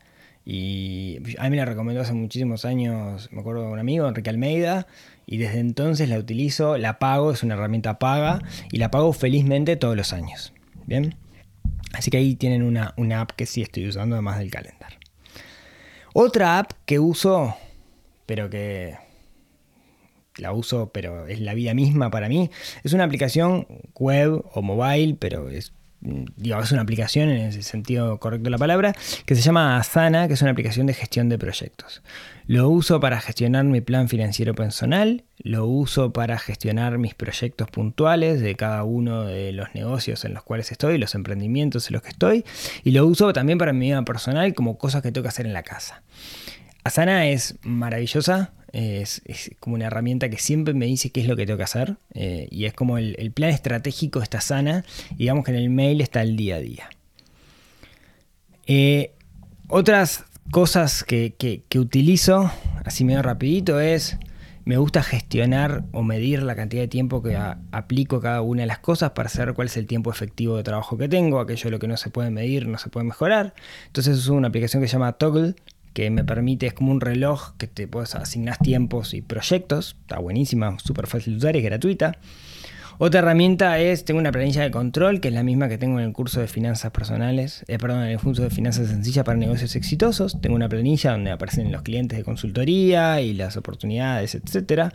Y 0.49 1.17
a 1.39 1.43
mí 1.43 1.49
me 1.49 1.57
la 1.57 1.65
recomendó 1.65 1.99
hace 1.99 2.13
muchísimos 2.13 2.63
años, 2.63 3.27
me 3.33 3.41
acuerdo 3.41 3.63
de 3.63 3.67
un 3.67 3.79
amigo, 3.79 4.07
Enrique 4.07 4.29
Almeida, 4.29 4.87
y 5.25 5.35
desde 5.35 5.59
entonces 5.59 6.07
la 6.07 6.17
utilizo, 6.17 6.77
la 6.77 6.99
pago, 6.99 7.33
es 7.33 7.43
una 7.43 7.55
herramienta 7.55 7.99
paga, 7.99 8.39
y 8.71 8.77
la 8.77 8.89
pago 8.89 9.11
felizmente 9.11 9.75
todos 9.75 9.97
los 9.97 10.13
años. 10.13 10.53
Bien, 10.85 11.15
así 11.91 12.09
que 12.11 12.15
ahí 12.15 12.35
tienen 12.35 12.63
una, 12.63 12.93
una 12.95 13.19
app 13.19 13.31
que 13.31 13.45
sí 13.45 13.61
estoy 13.61 13.89
usando 13.89 14.15
además 14.15 14.39
del 14.39 14.49
calendar. 14.49 14.93
Otra 16.13 16.59
app 16.59 16.71
que 16.85 16.97
uso, 16.97 17.53
pero 18.25 18.49
que 18.49 18.95
la 20.37 20.53
uso, 20.53 20.93
pero 20.93 21.27
es 21.27 21.41
la 21.41 21.55
vida 21.55 21.73
misma 21.73 22.09
para 22.09 22.29
mí. 22.29 22.49
Es 22.85 22.93
una 22.93 23.03
aplicación 23.03 23.67
web 23.95 24.45
o 24.53 24.61
mobile, 24.61 25.17
pero 25.19 25.49
es, 25.49 25.73
digo, 26.01 26.59
es 26.61 26.71
una 26.71 26.81
aplicación 26.81 27.29
en 27.29 27.47
ese 27.47 27.63
sentido 27.63 28.19
correcto 28.19 28.45
de 28.45 28.49
la 28.51 28.57
palabra, 28.57 28.93
que 29.25 29.35
se 29.35 29.41
llama 29.41 29.77
Asana, 29.77 30.27
que 30.27 30.35
es 30.35 30.41
una 30.41 30.51
aplicación 30.51 30.87
de 30.87 30.93
gestión 30.93 31.29
de 31.29 31.37
proyectos. 31.37 32.03
Lo 32.45 32.69
uso 32.69 32.99
para 32.99 33.19
gestionar 33.19 33.65
mi 33.65 33.81
plan 33.81 34.07
financiero 34.07 34.55
personal, 34.55 35.25
lo 35.39 35.65
uso 35.65 36.13
para 36.13 36.37
gestionar 36.37 36.97
mis 36.97 37.13
proyectos 37.13 37.69
puntuales 37.69 38.39
de 38.39 38.55
cada 38.55 38.83
uno 38.83 39.25
de 39.25 39.51
los 39.51 39.73
negocios 39.75 40.23
en 40.23 40.33
los 40.33 40.43
cuales 40.43 40.71
estoy, 40.71 40.97
los 40.97 41.15
emprendimientos 41.15 41.89
en 41.89 41.93
los 41.93 42.01
que 42.01 42.09
estoy, 42.09 42.45
y 42.83 42.91
lo 42.91 43.05
uso 43.05 43.33
también 43.33 43.57
para 43.57 43.73
mi 43.73 43.87
vida 43.87 44.01
personal 44.03 44.53
como 44.53 44.77
cosas 44.77 45.01
que 45.01 45.11
tengo 45.11 45.23
que 45.23 45.29
hacer 45.29 45.45
en 45.45 45.53
la 45.53 45.63
casa. 45.63 46.03
Asana 46.87 47.27
es 47.27 47.55
maravillosa, 47.63 48.53
es, 48.73 49.21
como 49.59 49.75
una 49.75 49.85
herramienta 49.85 50.29
que 50.29 50.37
siempre 50.37 50.73
me 50.73 50.85
dice 50.85 51.09
qué 51.09 51.21
es 51.21 51.27
lo 51.27 51.35
que 51.35 51.45
tengo 51.45 51.57
que 51.57 51.63
hacer 51.63 51.97
eh, 52.13 52.47
y 52.51 52.65
es 52.65 52.73
como 52.73 52.97
el, 52.97 53.31
plan 53.31 53.49
estratégico 53.49 54.21
está 54.21 54.41
sana, 54.41 54.83
digamos 55.15 55.45
que 55.45 55.51
en 55.51 55.57
el 55.57 55.69
mail 55.69 56.01
está 56.01 56.21
el 56.21 56.35
día 56.35 56.55
a 56.55 56.59
día. 56.59 56.89
Eh, 58.67 59.13
otras 59.69 60.25
cosas 60.51 61.03
que, 61.03 61.63
utilizo, 61.75 62.51
así 62.85 63.03
medio 63.03 63.21
rapidito, 63.21 63.79
es 63.79 64.17
me 64.65 64.75
gusta 64.75 65.01
gestionar 65.01 65.85
o 65.93 66.03
medir 66.03 66.43
la 66.43 66.53
cantidad 66.53 66.81
de 66.81 66.89
tiempo 66.89 67.23
que 67.23 67.37
aplico 67.71 68.19
cada 68.19 68.41
una 68.41 68.63
de 68.63 68.67
las 68.67 68.79
cosas 68.79 69.11
para 69.11 69.29
saber 69.29 69.53
cuál 69.53 69.67
es 69.67 69.77
el 69.77 69.87
tiempo 69.87 70.11
efectivo 70.11 70.57
de 70.57 70.63
trabajo 70.63 70.97
que 70.97 71.07
tengo, 71.07 71.39
aquello 71.39 71.69
lo 71.69 71.79
que 71.79 71.87
no 71.87 71.95
se 71.95 72.09
puede 72.09 72.31
medir, 72.31 72.67
no 72.67 72.77
se 72.77 72.89
puede 72.89 73.05
mejorar. 73.05 73.53
Entonces 73.85 74.17
uso 74.17 74.33
una 74.33 74.49
aplicación 74.49 74.81
que 74.81 74.89
se 74.89 74.93
llama 74.93 75.13
Toggle, 75.13 75.55
que 75.97 76.11
me 76.11 76.23
permite, 76.23 76.67
es 76.67 76.75
como 76.75 76.91
un 76.91 77.01
reloj 77.01 77.53
que 77.57 77.65
te 77.65 77.87
puedes 77.87 78.13
asignar 78.13 78.59
tiempos 78.59 79.15
y 79.15 79.23
proyectos, 79.23 79.97
está 80.01 80.19
buenísima, 80.19 80.77
súper 80.77 81.07
fácil 81.07 81.33
de 81.33 81.37
usar 81.39 81.57
es 81.57 81.63
gratuita. 81.63 82.19
Otra 82.99 83.21
herramienta 83.21 83.79
es, 83.79 84.05
tengo 84.05 84.19
una 84.19 84.31
planilla 84.31 84.61
de 84.61 84.69
control, 84.69 85.21
que 85.21 85.29
es 85.29 85.33
la 85.33 85.41
misma 85.41 85.69
que 85.69 85.79
tengo 85.79 85.97
en 85.99 86.05
el 86.05 86.13
curso 86.13 86.39
de 86.39 86.45
finanzas 86.45 86.91
personales, 86.91 87.65
eh, 87.67 87.79
perdón, 87.79 88.03
en 88.03 88.09
el 88.09 88.19
curso 88.19 88.43
de 88.43 88.51
finanzas 88.51 88.89
sencillas 88.89 89.25
para 89.25 89.39
negocios 89.39 89.75
exitosos. 89.75 90.39
Tengo 90.39 90.55
una 90.55 90.69
planilla 90.69 91.13
donde 91.13 91.31
aparecen 91.31 91.71
los 91.71 91.81
clientes 91.81 92.15
de 92.15 92.23
consultoría 92.23 93.19
y 93.21 93.33
las 93.33 93.57
oportunidades, 93.57 94.35
etc. 94.35 94.93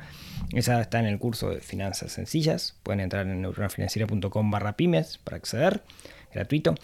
Esa 0.53 0.81
está 0.81 1.01
en 1.01 1.07
el 1.07 1.19
curso 1.19 1.51
de 1.51 1.61
finanzas 1.61 2.13
sencillas. 2.13 2.77
Pueden 2.85 3.01
entrar 3.01 3.27
en 3.27 3.43
neuronafinanciera.com 3.43 4.51
barra 4.53 4.77
pymes 4.77 5.19
para 5.19 5.37
acceder, 5.39 5.83
gratuito. 6.33 6.77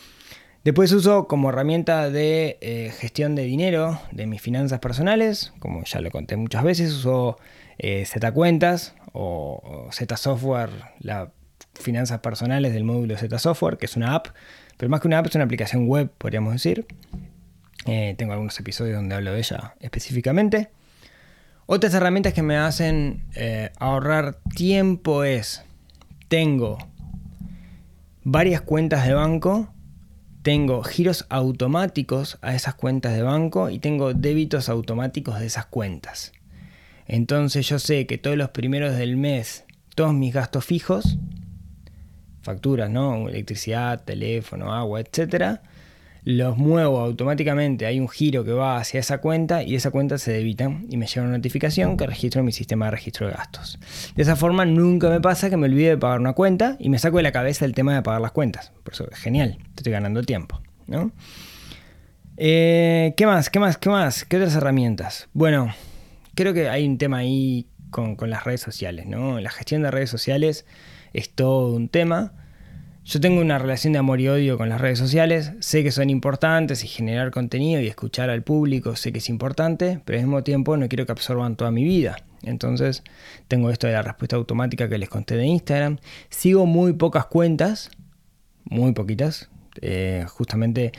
Después 0.69 0.93
uso 0.93 1.29
como 1.29 1.49
herramienta 1.49 2.11
de 2.11 2.59
eh, 2.61 2.93
gestión 2.99 3.35
de 3.35 3.45
dinero 3.45 3.99
de 4.13 4.27
mis 4.27 4.43
finanzas 4.43 4.81
personales, 4.81 5.55
como 5.61 5.83
ya 5.85 6.03
lo 6.03 6.11
conté 6.11 6.37
muchas 6.37 6.63
veces, 6.63 6.93
uso 6.93 7.39
eh, 7.79 8.05
Z 8.05 8.33
Cuentas 8.33 8.95
o, 9.15 9.89
Z 9.93 10.15
Software, 10.19 10.69
las 11.01 11.31
finanzas 11.73 12.21
personales 12.21 12.75
del 12.75 12.85
módulo 12.85 13.17
Z 13.17 13.39
Software, 13.39 13.79
que 13.79 13.87
es 13.87 13.97
una 13.97 14.15
app, 14.15 14.27
pero 14.77 14.91
más 14.91 15.01
que 15.01 15.09
una 15.09 15.21
app 15.21 15.29
es 15.29 15.37
una 15.37 15.45
aplicación 15.45 15.89
web, 15.89 16.11
podríamos 16.19 16.53
decir. 16.53 16.85
Eh, 17.87 18.15
tengo 18.19 18.35
algunos 18.35 18.61
episodios 18.61 18.97
donde 18.97 19.15
hablo 19.15 19.33
de 19.33 19.39
ella 19.39 19.75
específicamente. 19.81 20.69
Otras 21.65 21.95
herramientas 21.95 22.35
que 22.35 22.43
me 22.43 22.59
hacen 22.59 23.25
eh, 23.37 23.71
ahorrar 23.79 24.37
tiempo 24.55 25.25
es, 25.25 25.63
tengo 26.29 26.77
varias 28.23 28.61
cuentas 28.61 29.07
de 29.07 29.15
banco, 29.15 29.73
tengo 30.43 30.83
giros 30.83 31.27
automáticos 31.29 32.39
a 32.43 32.55
esas 32.55 32.75
cuentas 32.75 33.15
de 33.15 33.23
banco 33.23 33.71
y 33.71 33.79
tengo 33.79 34.15
débitos 34.15 34.69
automáticos 34.69 35.41
de 35.41 35.47
esas 35.47 35.67
cuentas. 35.67 36.33
Entonces 37.07 37.69
yo 37.69 37.79
sé 37.79 38.07
que 38.07 38.19
todos 38.19 38.37
los 38.37 38.51
primeros 38.51 38.97
del 38.97 39.17
mes, 39.17 39.65
todos 39.95 40.15
mis 40.15 40.35
gastos 40.35 40.65
fijos, 40.65 41.19
facturas, 42.43 42.91
¿no? 42.91 43.29
Electricidad, 43.29 44.05
teléfono, 44.05 44.73
agua, 44.73 45.01
etcétera, 45.01 45.63
los 46.29 46.59
muevo 46.59 47.01
automáticamente. 47.01 47.87
Hay 47.87 47.99
un 47.99 48.09
giro 48.09 48.45
que 48.45 48.53
va 48.53 48.77
hacia 48.77 49.01
esa 49.01 49.17
cuenta 49.17 49.63
y 49.63 49.75
esa 49.75 49.91
cuenta 49.91 50.19
se 50.19 50.31
debita 50.31 50.71
y 50.91 50.99
me 50.99 51.07
llega 51.07 51.23
una 51.23 51.39
notificación 51.39 51.97
que 51.97 52.07
registro 52.07 52.41
en 52.41 52.45
mi 52.45 52.53
sistema 52.53 52.85
de 52.85 52.91
registro 52.91 53.27
de 53.27 53.33
gastos. 53.33 53.79
De 54.15 54.25
esa 54.25 54.37
forma 54.37 54.67
nunca 54.67 55.09
me 55.09 55.23
pasa 55.23 55.49
que 55.49 55.57
me 55.57 55.69
olvide 55.69 55.89
de 55.89 55.97
pagar 55.97 56.21
una 56.21 56.35
cuenta 56.35 56.77
y 56.79 56.91
me 56.91 56.99
saco 56.99 57.17
de 57.17 57.23
la 57.23 57.33
cabeza 57.33 57.65
el 57.65 57.73
tema 57.73 57.95
de 57.95 58.03
pagar 58.03 58.21
las 58.21 58.33
cuentas. 58.33 58.73
Por 58.83 58.93
eso 58.93 59.09
es 59.11 59.19
genial, 59.19 59.57
estoy 59.75 59.91
ganando 59.91 60.23
tiempo, 60.23 60.61
¿no? 60.87 61.13
Eh, 62.37 63.15
¿Qué 63.17 63.25
más? 63.25 63.49
¿Qué 63.49 63.59
más? 63.59 63.79
¿Qué 63.79 63.89
más? 63.89 64.27
¿Qué 64.27 64.37
otras 64.37 64.55
herramientas? 64.55 65.31
Bueno, 65.33 65.73
creo 66.35 66.53
que 66.53 66.69
hay 66.69 66.87
un 66.87 66.99
tema 66.99 67.17
ahí 67.17 67.69
con, 67.91 68.19
las 68.29 68.45
redes 68.45 68.61
sociales, 68.61 69.07
¿no? 69.07 69.41
La 69.41 69.49
gestión 69.49 69.81
de 69.81 69.91
redes 69.91 70.11
sociales 70.11 70.67
es 71.15 71.31
todo 71.31 71.75
un 71.75 71.89
tema. 71.89 72.35
Yo 73.09 73.21
tengo 73.21 73.41
una 73.41 73.59
relación 73.59 73.95
de 73.95 74.01
amor 74.01 74.21
y 74.21 74.29
odio 74.29 74.59
con 74.59 74.69
las 74.69 74.83
redes 74.83 74.99
sociales, 74.99 75.53
sé 75.61 75.83
que 75.83 75.93
son 75.93 76.11
importantes 76.11 76.85
y 76.85 76.89
generar 76.89 77.31
contenido 77.31 77.81
y 77.81 77.87
escuchar 77.87 78.29
al 78.29 78.43
público 78.43 78.97
sé 78.97 79.13
que 79.13 79.19
es 79.19 79.31
importante, 79.31 79.99
pero 80.05 80.19
al 80.19 80.27
mismo 80.27 80.43
tiempo 80.45 80.77
no 80.77 80.91
quiero 80.91 81.07
que 81.07 81.13
absorban 81.13 81.57
toda 81.57 81.71
mi 81.71 81.85
vida. 81.85 82.19
Entonces 82.43 83.03
tengo 83.49 83.71
esto 83.71 83.87
de 83.87 83.95
la 83.95 84.03
respuesta 84.03 84.37
automática 84.37 84.91
que 84.91 84.99
les 84.99 85.09
conté 85.09 85.37
de 85.37 85.47
Instagram. 85.47 85.97
Sigo 86.29 86.67
muy 86.67 86.93
pocas 86.93 87.25
cuentas, 87.25 87.91
muy 88.65 88.93
poquitas, 88.93 89.49
eh, 89.81 90.27
justamente 90.29 90.93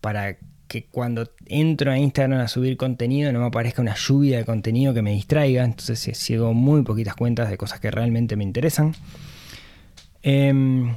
para 0.00 0.38
que 0.66 0.86
cuando 0.86 1.30
entro 1.44 1.92
a 1.92 1.98
Instagram 1.98 2.40
a 2.40 2.48
subir 2.48 2.78
contenido 2.78 3.32
no 3.32 3.40
me 3.40 3.46
aparezca 3.48 3.82
una 3.82 3.96
lluvia 3.96 4.38
de 4.38 4.46
contenido 4.46 4.94
que 4.94 5.02
me 5.02 5.12
distraiga. 5.12 5.62
Entonces 5.62 6.16
sigo 6.16 6.54
muy 6.54 6.84
poquitas 6.84 7.16
cuentas 7.16 7.50
de 7.50 7.58
cosas 7.58 7.80
que 7.80 7.90
realmente 7.90 8.34
me 8.34 8.44
interesan. 8.44 8.94
Em, 10.22 10.94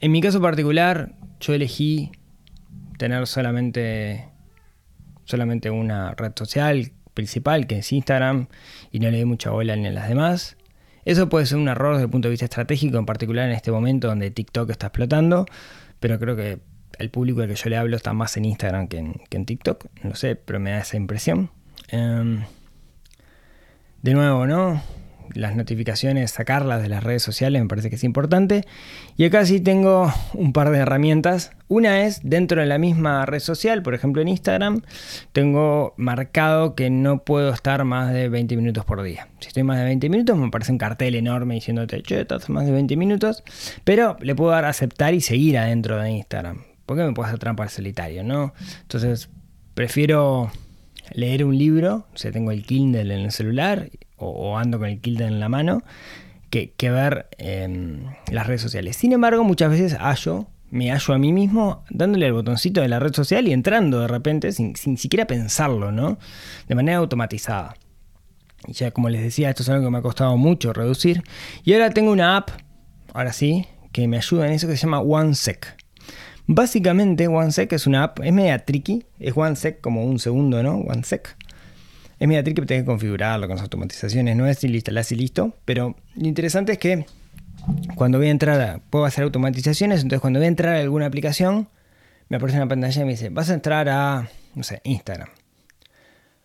en 0.00 0.12
mi 0.12 0.20
caso 0.20 0.40
particular, 0.40 1.14
yo 1.40 1.54
elegí 1.54 2.12
tener 2.98 3.26
solamente, 3.26 4.28
solamente 5.24 5.70
una 5.70 6.14
red 6.14 6.32
social 6.34 6.92
principal, 7.14 7.66
que 7.66 7.78
es 7.78 7.92
Instagram, 7.92 8.48
y 8.92 9.00
no 9.00 9.10
le 9.10 9.18
doy 9.18 9.26
mucha 9.26 9.50
bola 9.50 9.74
ni 9.76 9.86
a 9.86 9.90
las 9.90 10.08
demás. 10.08 10.56
Eso 11.04 11.28
puede 11.28 11.46
ser 11.46 11.58
un 11.58 11.68
error 11.68 11.94
desde 11.94 12.04
el 12.04 12.10
punto 12.10 12.28
de 12.28 12.30
vista 12.30 12.44
estratégico, 12.44 12.98
en 12.98 13.06
particular 13.06 13.48
en 13.48 13.54
este 13.54 13.70
momento 13.70 14.08
donde 14.08 14.30
TikTok 14.30 14.70
está 14.70 14.88
explotando, 14.88 15.46
pero 16.00 16.18
creo 16.18 16.36
que 16.36 16.58
el 16.98 17.10
público 17.10 17.42
al 17.42 17.48
que 17.48 17.54
yo 17.54 17.70
le 17.70 17.76
hablo 17.76 17.96
está 17.96 18.12
más 18.12 18.36
en 18.36 18.44
Instagram 18.44 18.88
que 18.88 18.98
en, 18.98 19.46
TikTok, 19.46 19.86
no 20.02 20.14
sé, 20.14 20.36
pero 20.36 20.60
me 20.60 20.70
da 20.70 20.78
esa 20.78 20.96
impresión. 20.96 21.50
Em, 21.88 22.42
de 24.02 24.14
nuevo, 24.14 24.46
¿no? 24.46 24.82
Las 25.34 25.56
notificaciones, 25.56 26.30
sacarlas 26.30 26.82
de 26.82 26.88
las 26.88 27.02
redes 27.02 27.22
sociales 27.22 27.62
me 27.62 27.68
parece 27.68 27.90
que 27.90 27.96
es 27.96 28.04
importante. 28.04 28.64
Y 29.16 29.24
acá 29.24 29.44
sí 29.44 29.60
tengo 29.60 30.12
un 30.34 30.52
par 30.52 30.70
de 30.70 30.78
herramientas. 30.78 31.52
Una 31.68 32.04
es 32.04 32.20
dentro 32.22 32.60
de 32.60 32.66
la 32.66 32.78
misma 32.78 33.26
red 33.26 33.40
social, 33.40 33.82
por 33.82 33.94
ejemplo 33.94 34.22
en 34.22 34.28
Instagram, 34.28 34.82
tengo 35.32 35.94
marcado 35.96 36.74
que 36.74 36.90
no 36.90 37.24
puedo 37.24 37.52
estar 37.52 37.84
más 37.84 38.12
de 38.12 38.28
20 38.28 38.56
minutos 38.56 38.84
por 38.84 39.02
día. 39.02 39.28
Si 39.40 39.48
estoy 39.48 39.64
más 39.64 39.78
de 39.78 39.84
20 39.84 40.08
minutos, 40.08 40.36
me 40.36 40.50
parece 40.50 40.72
un 40.72 40.78
cartel 40.78 41.14
enorme 41.14 41.54
diciéndote, 41.54 42.02
che, 42.02 42.20
estás 42.20 42.48
más 42.48 42.66
de 42.66 42.72
20 42.72 42.96
minutos. 42.96 43.42
Pero 43.84 44.16
le 44.20 44.34
puedo 44.34 44.50
dar 44.50 44.64
aceptar 44.64 45.14
y 45.14 45.20
seguir 45.20 45.58
adentro 45.58 45.98
de 45.98 46.10
Instagram. 46.10 46.62
¿por 46.86 46.96
qué 46.96 47.02
me 47.02 47.12
puedo 47.12 47.26
hacer 47.26 47.38
trampa 47.38 47.64
al 47.64 47.68
solitario? 47.68 48.24
¿no? 48.24 48.54
Entonces, 48.82 49.28
prefiero 49.74 50.50
leer 51.12 51.44
un 51.44 51.58
libro, 51.58 52.06
o 52.14 52.16
sea, 52.16 52.32
tengo 52.32 52.52
el 52.52 52.64
Kindle 52.64 53.14
en 53.14 53.20
el 53.20 53.32
celular 53.32 53.90
o, 54.16 54.58
ando 54.58 54.78
con 54.78 54.88
el 54.88 55.00
Kindle 55.00 55.26
en 55.26 55.40
la 55.40 55.48
mano, 55.48 55.82
que, 56.50 56.90
ver 56.90 57.28
em, 57.38 58.04
las 58.30 58.46
redes 58.46 58.62
sociales. 58.62 58.96
Sin 58.96 59.12
embargo, 59.12 59.44
muchas 59.44 59.70
veces 59.70 59.96
hallo, 59.98 60.46
me 60.70 60.90
hallo 60.90 61.14
a 61.14 61.18
mí 61.18 61.32
mismo 61.32 61.84
dándole 61.90 62.26
al 62.26 62.32
botoncito 62.32 62.80
de 62.80 62.88
la 62.88 62.98
red 62.98 63.12
social 63.12 63.46
y 63.46 63.52
entrando 63.52 64.00
de 64.00 64.08
repente 64.08 64.52
sin, 64.52 64.74
sin 64.76 64.96
siquiera 64.96 65.26
pensarlo, 65.26 65.92
¿no? 65.92 66.18
De 66.66 66.74
manera 66.74 66.98
automatizada. 66.98 67.74
Y 68.66 68.72
ya 68.72 68.90
como 68.90 69.08
les 69.08 69.22
decía, 69.22 69.50
esto 69.50 69.62
es 69.62 69.68
algo 69.68 69.84
que 69.84 69.90
me 69.90 69.98
ha 69.98 70.02
costado 70.02 70.36
mucho 70.36 70.72
reducir. 70.72 71.22
Y 71.62 71.72
ahora 71.74 71.90
tengo 71.90 72.10
una 72.10 72.36
app, 72.36 72.50
ahora 73.12 73.32
sí, 73.32 73.66
que 73.92 74.08
me 74.08 74.16
ayuda 74.16 74.46
en 74.46 74.52
eso 74.52 74.66
que 74.66 74.76
se 74.76 74.82
llama 74.82 75.00
OneSec. 75.00 75.76
Básicamente, 76.46 77.28
OneSec 77.28 77.72
es 77.72 77.86
una 77.86 78.04
app, 78.04 78.20
es 78.20 78.32
media 78.32 78.58
tricky, 78.64 79.04
es 79.18 79.36
OneSec 79.36 79.80
como 79.80 80.04
un 80.04 80.18
segundo, 80.18 80.62
¿no? 80.62 80.76
OneSec. 80.78 81.36
Es 82.18 82.26
media 82.26 82.42
tricky, 82.42 82.62
tenés 82.62 82.84
que 82.84 82.86
configurarlo 82.86 83.46
con 83.46 83.56
las 83.56 83.62
automatizaciones, 83.62 84.36
no 84.36 84.46
es 84.46 84.58
si 84.58 84.68
listo, 84.68 84.90
y 84.90 85.14
listo. 85.14 85.54
Pero 85.64 85.96
lo 86.14 86.26
interesante 86.26 86.72
es 86.72 86.78
que 86.78 87.06
cuando 87.94 88.18
voy 88.18 88.28
a 88.28 88.30
entrar, 88.30 88.60
a, 88.60 88.78
puedo 88.78 89.04
hacer 89.04 89.24
automatizaciones, 89.24 90.02
entonces 90.02 90.20
cuando 90.20 90.38
voy 90.38 90.46
a 90.46 90.48
entrar 90.48 90.76
a 90.76 90.80
alguna 90.80 91.06
aplicación, 91.06 91.68
me 92.28 92.36
aparece 92.36 92.58
una 92.58 92.68
pantalla 92.68 93.02
y 93.02 93.04
me 93.04 93.10
dice, 93.12 93.28
vas 93.28 93.50
a 93.50 93.54
entrar 93.54 93.88
a, 93.88 94.30
no 94.54 94.62
sé, 94.62 94.80
Instagram. 94.84 95.28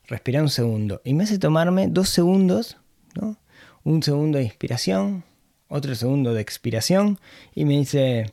Respira 0.07 0.41
un 0.41 0.49
segundo. 0.49 1.01
Y 1.05 1.13
me 1.13 1.23
hace 1.23 1.39
tomarme 1.39 1.87
dos 1.87 2.09
segundos, 2.09 2.77
¿no? 3.15 3.37
Un 3.83 4.03
segundo 4.03 4.37
de 4.37 4.43
inspiración, 4.43 5.23
otro 5.69 5.95
segundo 5.95 6.33
de 6.33 6.41
expiración, 6.41 7.17
y 7.55 7.65
me 7.65 7.77
dice, 7.77 8.25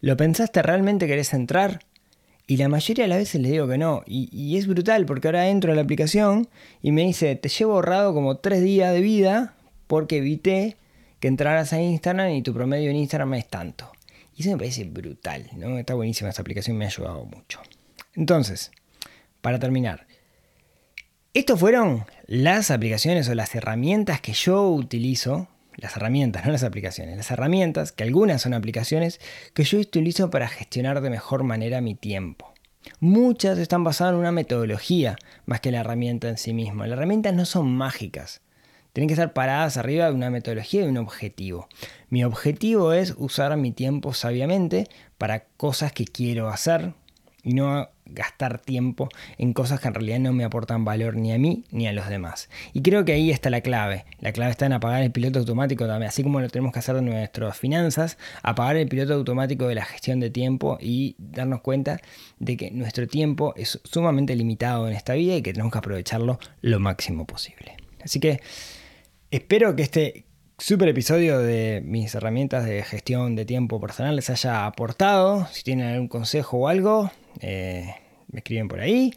¿Lo 0.00 0.16
pensaste 0.16 0.62
realmente 0.62 1.06
querés 1.06 1.32
entrar? 1.32 1.80
Y 2.46 2.56
la 2.58 2.68
mayoría 2.68 3.04
de 3.04 3.08
las 3.08 3.18
veces 3.18 3.40
le 3.40 3.50
digo 3.50 3.66
que 3.66 3.78
no. 3.78 4.02
Y, 4.06 4.56
es 4.56 4.66
brutal 4.66 5.04
porque 5.04 5.28
ahora 5.28 5.48
entro 5.48 5.72
a 5.72 5.74
la 5.74 5.82
aplicación 5.82 6.48
y 6.80 6.92
me 6.92 7.02
dice, 7.02 7.34
te 7.34 7.48
llevo 7.48 7.74
ahorrado 7.74 8.14
como 8.14 8.36
tres 8.36 8.62
días 8.62 8.92
de 8.92 9.00
vida 9.00 9.54
porque 9.88 10.18
evité 10.18 10.76
que 11.18 11.28
entraras 11.28 11.72
a 11.72 11.80
Instagram 11.80 12.30
y 12.30 12.42
tu 12.42 12.54
promedio 12.54 12.90
en 12.90 12.96
Instagram 12.96 13.34
es 13.34 13.48
tanto. 13.48 13.90
Y 14.36 14.42
eso 14.42 14.50
me 14.50 14.58
parece 14.58 14.84
brutal, 14.84 15.50
¿no? 15.56 15.78
Está 15.78 15.94
buenísima 15.94 16.30
esta 16.30 16.42
aplicación, 16.42 16.76
me 16.76 16.84
ha 16.84 16.88
ayudado 16.88 17.24
mucho. 17.24 17.60
Entonces, 18.14 18.70
para 19.40 19.58
terminar, 19.58 20.06
estas 21.34 21.58
fueron 21.58 22.04
las 22.26 22.70
aplicaciones 22.70 23.28
o 23.28 23.34
las 23.34 23.54
herramientas 23.54 24.20
que 24.20 24.32
yo 24.32 24.70
utilizo 24.70 25.48
las 25.76 25.96
herramientas, 25.96 26.44
no 26.44 26.52
las 26.52 26.64
aplicaciones, 26.64 27.16
las 27.16 27.30
herramientas, 27.30 27.92
que 27.92 28.04
algunas 28.04 28.42
son 28.42 28.54
aplicaciones 28.54 29.20
que 29.54 29.64
yo 29.64 29.78
utilizo 29.78 30.30
para 30.30 30.48
gestionar 30.48 31.00
de 31.00 31.10
mejor 31.10 31.44
manera 31.44 31.80
mi 31.80 31.94
tiempo. 31.94 32.52
Muchas 33.00 33.58
están 33.58 33.84
basadas 33.84 34.14
en 34.14 34.20
una 34.20 34.32
metodología 34.32 35.16
más 35.44 35.60
que 35.60 35.72
la 35.72 35.80
herramienta 35.80 36.28
en 36.28 36.38
sí 36.38 36.52
misma. 36.54 36.86
Las 36.86 36.96
herramientas 36.96 37.34
no 37.34 37.44
son 37.44 37.74
mágicas. 37.74 38.42
Tienen 38.92 39.08
que 39.08 39.14
estar 39.14 39.34
paradas 39.34 39.76
arriba 39.76 40.06
de 40.06 40.12
una 40.12 40.30
metodología 40.30 40.82
y 40.82 40.88
un 40.88 40.96
objetivo. 40.96 41.68
Mi 42.08 42.24
objetivo 42.24 42.92
es 42.92 43.14
usar 43.18 43.54
mi 43.56 43.72
tiempo 43.72 44.14
sabiamente 44.14 44.86
para 45.18 45.44
cosas 45.56 45.92
que 45.92 46.06
quiero 46.06 46.48
hacer 46.48 46.94
y 47.42 47.52
no 47.52 47.90
gastar 48.06 48.58
tiempo 48.58 49.08
en 49.38 49.52
cosas 49.52 49.80
que 49.80 49.88
en 49.88 49.94
realidad 49.94 50.18
no 50.20 50.32
me 50.32 50.44
aportan 50.44 50.84
valor 50.84 51.16
ni 51.16 51.32
a 51.32 51.38
mí 51.38 51.64
ni 51.70 51.86
a 51.86 51.92
los 51.92 52.08
demás. 52.08 52.48
Y 52.72 52.82
creo 52.82 53.04
que 53.04 53.12
ahí 53.12 53.30
está 53.30 53.50
la 53.50 53.60
clave. 53.60 54.04
La 54.20 54.32
clave 54.32 54.50
está 54.50 54.66
en 54.66 54.72
apagar 54.72 55.02
el 55.02 55.12
piloto 55.12 55.38
automático 55.38 55.86
también, 55.86 56.08
así 56.08 56.22
como 56.22 56.40
lo 56.40 56.48
tenemos 56.48 56.72
que 56.72 56.78
hacer 56.78 56.94
de 56.94 57.02
nuestras 57.02 57.58
finanzas, 57.58 58.18
apagar 58.42 58.76
el 58.76 58.88
piloto 58.88 59.14
automático 59.14 59.68
de 59.68 59.74
la 59.74 59.84
gestión 59.84 60.20
de 60.20 60.30
tiempo 60.30 60.78
y 60.80 61.16
darnos 61.18 61.60
cuenta 61.60 62.00
de 62.38 62.56
que 62.56 62.70
nuestro 62.70 63.06
tiempo 63.06 63.54
es 63.56 63.80
sumamente 63.84 64.34
limitado 64.36 64.88
en 64.88 64.94
esta 64.94 65.14
vida 65.14 65.36
y 65.36 65.42
que 65.42 65.52
tenemos 65.52 65.72
que 65.72 65.78
aprovecharlo 65.78 66.38
lo 66.60 66.80
máximo 66.80 67.26
posible. 67.26 67.76
Así 68.02 68.20
que 68.20 68.40
espero 69.30 69.74
que 69.74 69.82
este 69.82 70.26
super 70.58 70.88
episodio 70.88 71.38
de 71.38 71.82
mis 71.84 72.14
herramientas 72.14 72.64
de 72.64 72.82
gestión 72.82 73.36
de 73.36 73.44
tiempo 73.44 73.80
personal 73.80 74.16
les 74.16 74.30
haya 74.30 74.66
aportado. 74.66 75.46
Si 75.52 75.62
tienen 75.62 75.88
algún 75.88 76.08
consejo 76.08 76.58
o 76.58 76.68
algo, 76.68 77.10
eh, 77.40 77.94
me 78.28 78.38
escriben 78.38 78.68
por 78.68 78.80
ahí, 78.80 79.14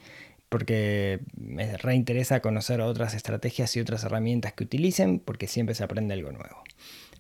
porque 0.50 1.20
me 1.38 1.78
reinteresa 1.78 2.42
conocer 2.42 2.82
otras 2.82 3.14
estrategias 3.14 3.76
y 3.76 3.80
otras 3.80 4.04
herramientas 4.04 4.54
que 4.54 4.64
utilicen, 4.64 5.20
porque 5.20 5.48
siempre 5.48 5.76
se 5.76 5.84
aprende 5.84 6.14
algo 6.14 6.32
nuevo. 6.32 6.64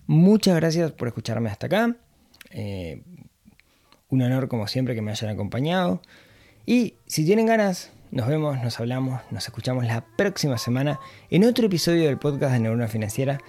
Muchas 0.07 0.55
gracias 0.55 0.91
por 0.91 1.07
escucharme 1.07 1.49
hasta 1.49 1.67
acá. 1.67 1.95
Eh, 2.51 3.03
un 4.09 4.21
honor 4.21 4.47
como 4.47 4.67
siempre 4.67 4.95
que 4.95 5.01
me 5.01 5.11
hayan 5.11 5.29
acompañado. 5.29 6.01
Y 6.65 6.95
si 7.05 7.25
tienen 7.25 7.45
ganas, 7.45 7.91
nos 8.11 8.27
vemos, 8.27 8.61
nos 8.63 8.79
hablamos, 8.79 9.21
nos 9.31 9.45
escuchamos 9.45 9.85
la 9.85 10.03
próxima 10.17 10.57
semana 10.57 10.99
en 11.29 11.43
otro 11.43 11.67
episodio 11.67 12.05
del 12.05 12.17
podcast 12.17 12.53
de 12.53 12.59
Neurona 12.59 12.87
Financiera 12.87 13.39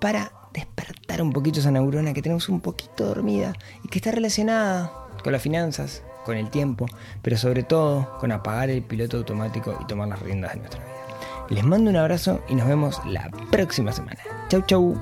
para 0.00 0.32
despertar 0.54 1.20
un 1.22 1.32
poquito 1.32 1.60
esa 1.60 1.70
neurona 1.70 2.14
que 2.14 2.22
tenemos 2.22 2.48
un 2.48 2.60
poquito 2.60 3.04
dormida 3.04 3.52
y 3.84 3.88
que 3.88 3.98
está 3.98 4.10
relacionada 4.10 4.92
con 5.22 5.32
las 5.32 5.42
finanzas, 5.42 6.02
con 6.28 6.36
el 6.36 6.50
tiempo, 6.50 6.84
pero 7.22 7.38
sobre 7.38 7.62
todo 7.62 8.18
con 8.18 8.32
apagar 8.32 8.68
el 8.68 8.82
piloto 8.82 9.16
automático 9.16 9.74
y 9.80 9.86
tomar 9.86 10.08
las 10.08 10.20
riendas 10.20 10.52
de 10.52 10.58
nuestra 10.58 10.84
vida. 10.84 10.94
Les 11.48 11.64
mando 11.64 11.88
un 11.90 11.96
abrazo 11.96 12.42
y 12.50 12.54
nos 12.54 12.68
vemos 12.68 13.00
la 13.06 13.30
próxima 13.50 13.92
semana. 13.92 14.20
Chau 14.50 14.60
chau. 14.66 14.94